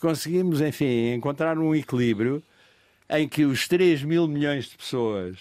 [0.00, 2.42] conseguimos, enfim, encontrar um equilíbrio
[3.10, 5.38] em que os 3 mil milhões de pessoas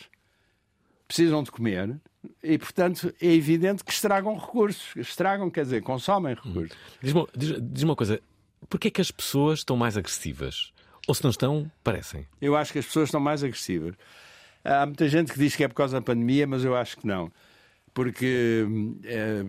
[1.07, 1.95] precisam de comer
[2.43, 4.95] e, portanto, é evidente que estragam recursos.
[4.95, 6.78] Estragam, quer dizer, consomem recursos.
[7.01, 8.19] Diz-me diz, diz uma coisa:
[8.69, 10.73] porquê é que as pessoas estão mais agressivas?
[11.07, 12.26] Ou se não estão, parecem.
[12.41, 13.95] Eu acho que as pessoas estão mais agressivas.
[14.63, 17.05] Há muita gente que diz que é por causa da pandemia, mas eu acho que
[17.05, 17.32] não.
[17.93, 19.43] Porque, hum, eh,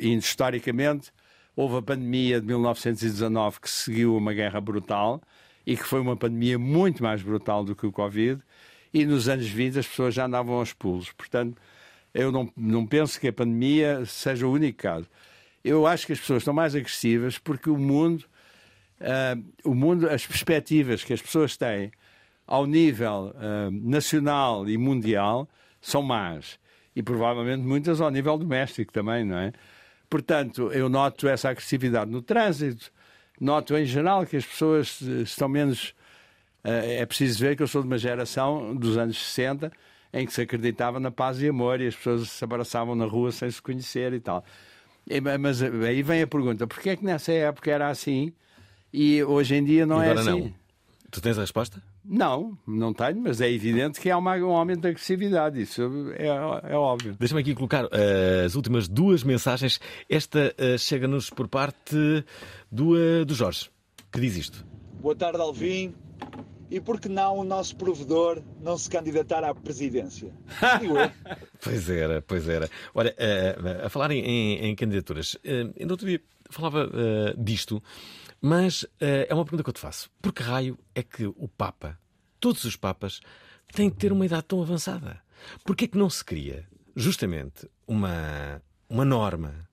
[0.00, 1.12] historicamente,
[1.54, 5.22] houve a pandemia de 1919 que seguiu uma guerra brutal
[5.64, 8.42] e que foi uma pandemia muito mais brutal do que o Covid.
[8.92, 11.12] E nos anos 20 as pessoas já andavam aos pulos.
[11.12, 11.60] Portanto,
[12.16, 15.08] eu não, não penso que a pandemia seja o único caso.
[15.64, 18.24] Eu acho que as pessoas estão mais agressivas porque o mundo
[19.00, 21.90] ah, o mundo, as perspectivas que as pessoas têm
[22.46, 25.48] ao nível ah, nacional e mundial
[25.80, 26.58] são más.
[26.94, 29.52] E provavelmente muitas ao nível doméstico também, não é?
[30.08, 32.90] Portanto, eu noto essa agressividade no trânsito,
[33.40, 35.94] noto em geral que as pessoas eh, estão menos.
[36.64, 39.70] ah, é preciso ver que eu sou de uma geração dos anos 60
[40.12, 43.32] em que se acreditava na paz e amor e as pessoas se abraçavam na rua
[43.32, 44.44] sem se conhecer e tal.
[45.08, 48.32] E, Mas aí vem a pergunta: porquê é que nessa época era assim
[48.92, 50.40] e hoje em dia não E é agora assim?
[50.42, 50.54] não.
[51.10, 51.82] Tu tens a resposta?
[52.04, 55.82] Não, não tenho, mas é evidente que há uma- um aumento de agressividade, isso
[56.16, 56.26] é,
[56.72, 57.16] é óbvio.
[57.18, 59.80] Deixa-me aqui colocar eh, as últimas duas mensagens.
[60.08, 61.96] Esta eh, chega-nos por parte
[62.70, 63.70] do, eh, do Jorge,
[64.12, 64.64] que diz isto.
[65.00, 65.94] Boa tarde, Alvim.
[66.70, 70.32] E por que não o nosso provedor não se candidatar à presidência?
[71.62, 72.68] Pois era, pois era.
[72.94, 77.82] Olha, eh, a falar em, em- candidaturas, eh, ainda outro dia falava eh, disto,
[78.40, 80.10] mas eh, é uma pergunta que eu te faço.
[80.20, 81.98] Por que raio é que o Papa,
[82.40, 83.20] todos os Papas,
[83.72, 85.20] têm que ter uma idade tão avançada?
[85.64, 89.68] Porquê é que não se cria justamente uma, uma norma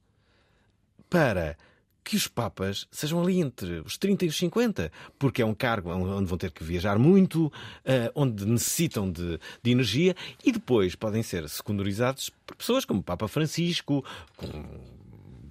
[1.09, 1.57] para
[2.03, 5.89] que os Papas sejam ali entre os 30 e os 50, porque é um cargo
[5.91, 7.51] onde vão ter que viajar muito,
[7.85, 13.03] eh, onde necessitam de, de energia e depois podem ser secundarizados por pessoas como o
[13.03, 14.03] Papa Francisco,
[14.35, 14.47] com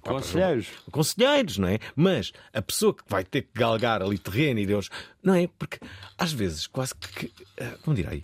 [0.01, 0.67] Papa- Conselheiros.
[0.91, 1.79] Conselheiros, não é?
[1.95, 4.89] Mas a pessoa que vai ter que galgar ali terreno e Deus.
[5.23, 5.47] Não é?
[5.57, 5.79] Porque
[6.17, 7.31] às vezes, quase que.
[7.57, 8.23] eh, Como direi?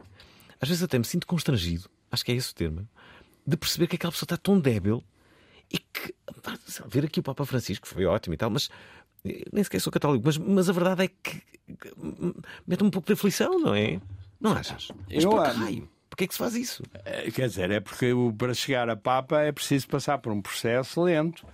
[0.62, 2.86] Às vezes até me sinto constrangido, acho que é esse o termo,
[3.48, 5.02] de perceber que aquela pessoa está tão débil
[5.72, 6.13] e que.
[6.41, 6.57] pá,
[6.88, 8.70] Ver aqui o Papa Francisco foi ótimo e tal, mas.
[9.26, 11.41] eh, Nem sequer sou católico, mas, mas a verdade é que.
[11.76, 12.34] que, hum,
[12.67, 13.99] Mete um pouco de aflição, não é?
[14.39, 14.89] Não achas?
[15.13, 15.41] Mas Eu amo.
[15.63, 15.89] raio?
[16.09, 16.84] Porquê é que se faz isso?
[17.05, 21.01] Eh, Quer dizer, é porque para chegar a Papa é preciso passar por um processo
[21.03, 21.45] lento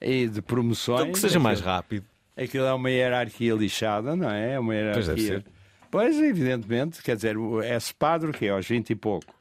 [0.00, 1.00] e de promoções.
[1.00, 2.04] Então que seja mais rápido.
[2.36, 4.52] Aquilo é uma hierarquia lixada, não é?
[4.54, 5.50] É uma Pois deve hierarquia.
[5.50, 5.54] ser.
[5.90, 9.32] Pois, evidentemente, quer dizer, é-se padre que é aos 20 e pouco.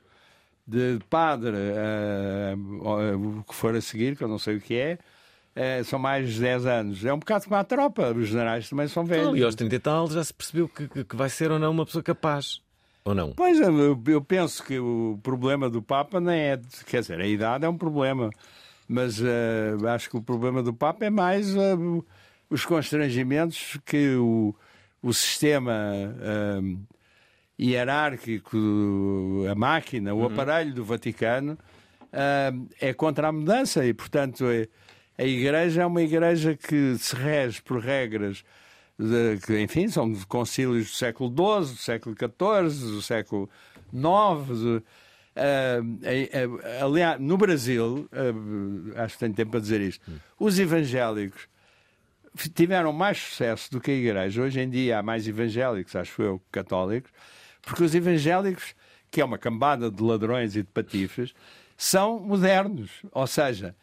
[0.65, 4.97] De padre eh, o que for a seguir, que eu não sei o que é,
[5.55, 7.03] eh, são mais de 10 anos.
[7.03, 9.27] É um bocado como a tropa, os generais também são velhos.
[9.27, 11.85] Ali aos 30 e tal já se percebeu que, que- vai ser ou não uma
[11.85, 12.61] pessoa capaz.
[13.05, 13.33] Ou não?
[13.33, 16.57] Pois, eu, eu penso que o problema do Papa não é.
[16.87, 18.29] Quer dizer, a idade é um problema,
[18.87, 21.75] mas eh, acho que o problema do Papa é mais eh,
[22.49, 24.55] os constrangimentos que o,
[25.01, 25.73] o sistema
[26.21, 26.61] eh,
[27.59, 28.57] hierárquico,
[29.49, 31.57] a máquina, o aparelho do Vaticano
[32.11, 34.67] eh, é contra a mudança e, portanto, é-
[35.17, 38.43] a Igreja é uma Igreja que se rege por regras
[38.97, 43.49] de- que, enfim, são de concílios do século XII, do século XIV, do século
[43.91, 44.59] IX.
[44.59, 44.83] de-
[45.35, 50.01] ah, eh, eh, aliás, no Brasil, ah, acho que tenho tempo para dizer isto,
[50.39, 51.47] os evangélicos
[52.55, 54.41] tiveram mais sucesso do que a Igreja.
[54.41, 57.11] Hoje em dia há mais evangélicos, acho eu, católicos,
[57.63, 58.75] porque os evangélicos,
[59.09, 61.33] que é uma cambada de ladrões e de patifes,
[61.77, 62.91] são modernos.
[63.11, 63.75] Ou seja,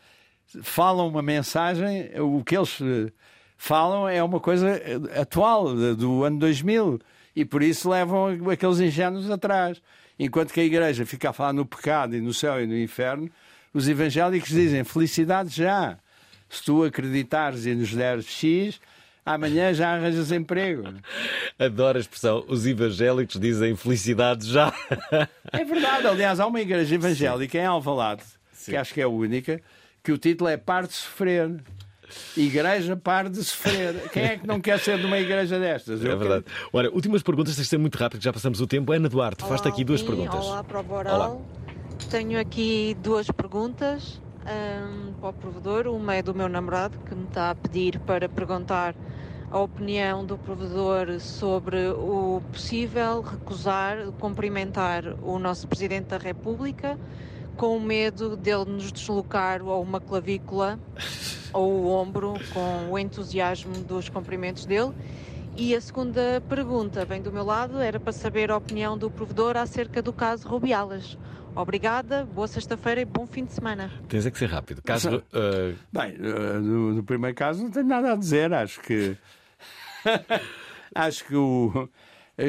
[0.62, 3.12] falam uma mensagem, o que eles eh,
[3.56, 4.80] falam é uma coisa
[5.20, 7.00] atual, do ano 2000,
[7.34, 9.80] e por isso levam aqueles ingênuos atrás.
[10.18, 13.30] Enquanto que a igreja fica a falar no pecado e no céu e no inferno,
[13.72, 15.98] os evangélicos dizem felicidade já.
[16.48, 18.80] Se tu acreditares e nos deres X,
[19.34, 20.84] amanhã já arranjas emprego.
[21.58, 22.44] Adoro a expressão.
[22.48, 24.72] Os evangélicos dizem felicidade já.
[25.52, 26.06] É verdade.
[26.06, 27.64] Aliás, há uma igreja evangélica Sim.
[27.64, 28.22] em Alvalade,
[28.52, 28.72] Sim.
[28.72, 29.60] que acho que é a única,
[30.02, 31.60] que o título é Par de Sofrer.
[32.36, 34.08] Igreja par de sofrer.
[34.12, 36.02] Quem é que não quer ser de uma igreja destas?
[36.02, 36.44] Eu é verdade.
[36.44, 36.68] Quero...
[36.72, 38.90] Olha, últimas perguntas, têm de ser muito rápido, já passamos o tempo.
[38.92, 40.44] Ana Duarte, faz-te aqui duas perguntas.
[40.44, 41.14] Olá para o Boral.
[41.14, 41.40] Olá.
[42.10, 45.86] Tenho aqui duas perguntas um, para o provedor.
[45.86, 48.94] Uma é do meu namorado, que me está a pedir para perguntar
[49.50, 56.98] a opinião do provedor sobre o possível recusar cumprimentar o nosso Presidente da República
[57.56, 60.78] com medo dele nos deslocar ou uma clavícula
[61.52, 64.92] ou o ombro com o entusiasmo dos cumprimentos dele.
[65.56, 69.56] E a segunda pergunta vem do meu lado, era para saber a opinião do provedor
[69.56, 71.18] acerca do caso Rubialas.
[71.54, 73.90] Obrigada, boa sexta-feira e bom fim de semana.
[74.08, 74.80] Tens é que ser rápido.
[74.82, 75.76] Caso, uh...
[75.92, 78.52] Bem, uh, no, no, primeiro caso não tenho nada a dizer.
[78.54, 79.16] Acho que.
[80.94, 81.88] acho que o.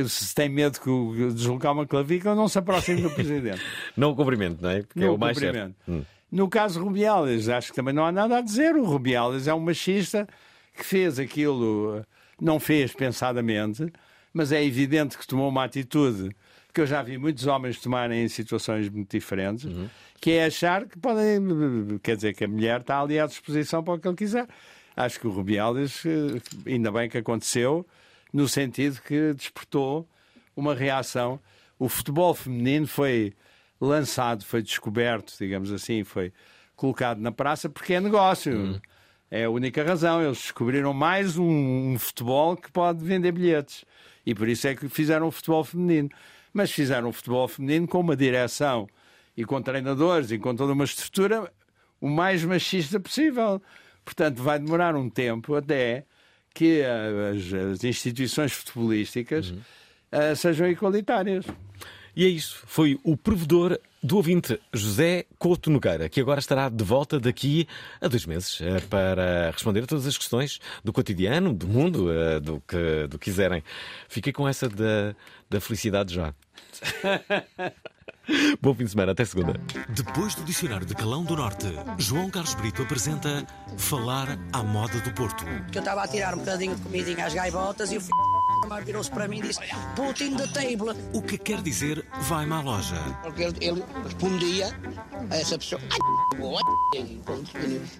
[0.08, 3.62] Se tem medo o deslocar uma clavícula, não se aproxime do Presidente.
[3.97, 4.84] não o cumprimento, não é?
[4.84, 5.76] Porque não é o mais certo.
[5.88, 6.04] Hum.
[6.32, 8.76] No caso Rubiales, acho que também não há nada a dizer.
[8.78, 10.26] O Rubiales é um machista
[10.74, 12.06] que fez aquilo,
[12.39, 13.91] não fez pensadamente,
[14.34, 16.34] mas é evidente que tomou uma atitude
[16.74, 19.89] que eu já vi muitos homens tomarem em situações muito diferentes, uhum.
[20.20, 23.95] que é achar que podem, quer dizer, que a mulher está ali à disposição para
[23.95, 24.47] o que ele quiser.
[24.95, 27.85] Acho que o Rubiales, eh, ainda bem que aconteceu,
[28.31, 30.07] no sentido que despertou
[30.55, 31.39] uma reação.
[31.79, 33.33] O futebol feminino foi
[33.79, 36.31] lançado, foi descoberto, digamos assim, foi
[36.75, 38.53] colocado na praça porque é negócio.
[38.53, 38.81] Uhum.
[39.29, 40.21] É a única razão.
[40.21, 43.85] Eles descobriram mais um, um futebol que pode vender bilhetes.
[44.25, 46.09] E por isso é que fizeram o futebol feminino
[46.53, 48.87] mas fizeram o futebol feminino com uma direção
[49.35, 51.51] e com treinadores e com toda uma estrutura
[51.99, 53.61] o mais machista possível.
[54.04, 56.06] Portanto, vai demorar um tempo até
[56.54, 59.62] que as, as instituições futebolísticas uhum.
[60.12, 61.45] uh, sejam igualitárias.
[62.16, 62.62] E é isso.
[62.66, 67.68] Foi o provedor do ouvinte José Couto Nogueira, que agora estará de volta daqui
[68.02, 72.39] a dois meses eh, para responder a todas as questões do cotidiano, do mundo, eh,
[72.39, 73.64] do que do quiserem.
[74.10, 75.16] Fiquei com essa da,
[75.49, 76.34] da felicidade já.
[78.61, 79.53] Bom fim de semana, até segunda.
[79.89, 81.67] Depois do Dicionário de Calão do Norte,
[81.97, 83.45] João Carlos Brito apresenta
[83.77, 85.43] Falar à Moda do Porto.
[85.71, 88.09] Que eu estava a tirar um bocadinho de comidinha às gaivotas e o f...
[88.86, 89.59] virou-se para mim e disse
[89.95, 90.95] Putin the table.
[91.14, 92.95] O que quer dizer vai à loja?
[93.24, 94.68] Porque ele, ele respondia
[95.30, 95.82] a essa pessoa.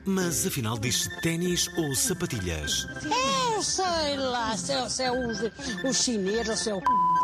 [0.06, 2.86] Mas afinal diz ténis ou sapatilhas?
[3.04, 5.40] Eu sei lá, se é, se é os,
[5.84, 6.82] os chineses ou se é o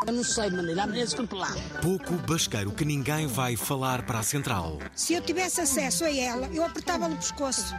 [0.07, 1.53] eu não sei, maneira, desculpe lá.
[1.81, 4.79] Pouco basqueiro que ninguém vai falar para a central.
[4.95, 7.75] Se eu tivesse acesso a ela, eu apertava-lhe o pescoço.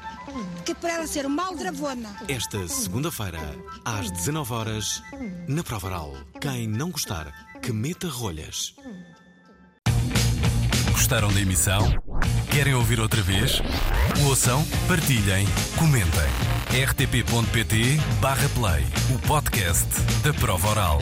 [0.63, 2.15] Que para ela ser uma aldravona.
[2.29, 3.41] Esta segunda-feira,
[3.83, 5.03] às 19 horas
[5.49, 6.15] na Provaral.
[6.41, 7.33] Quem não gostar,
[7.63, 8.75] que meta rolhas.
[10.93, 11.91] Gostaram da emissão?
[12.51, 13.63] Querem ouvir outra vez?
[14.27, 15.47] Ouçam, partilhem,
[15.79, 16.29] comentem.
[16.87, 18.85] rtp.pt/play
[19.15, 19.89] o podcast
[20.23, 21.01] da Prova Oral.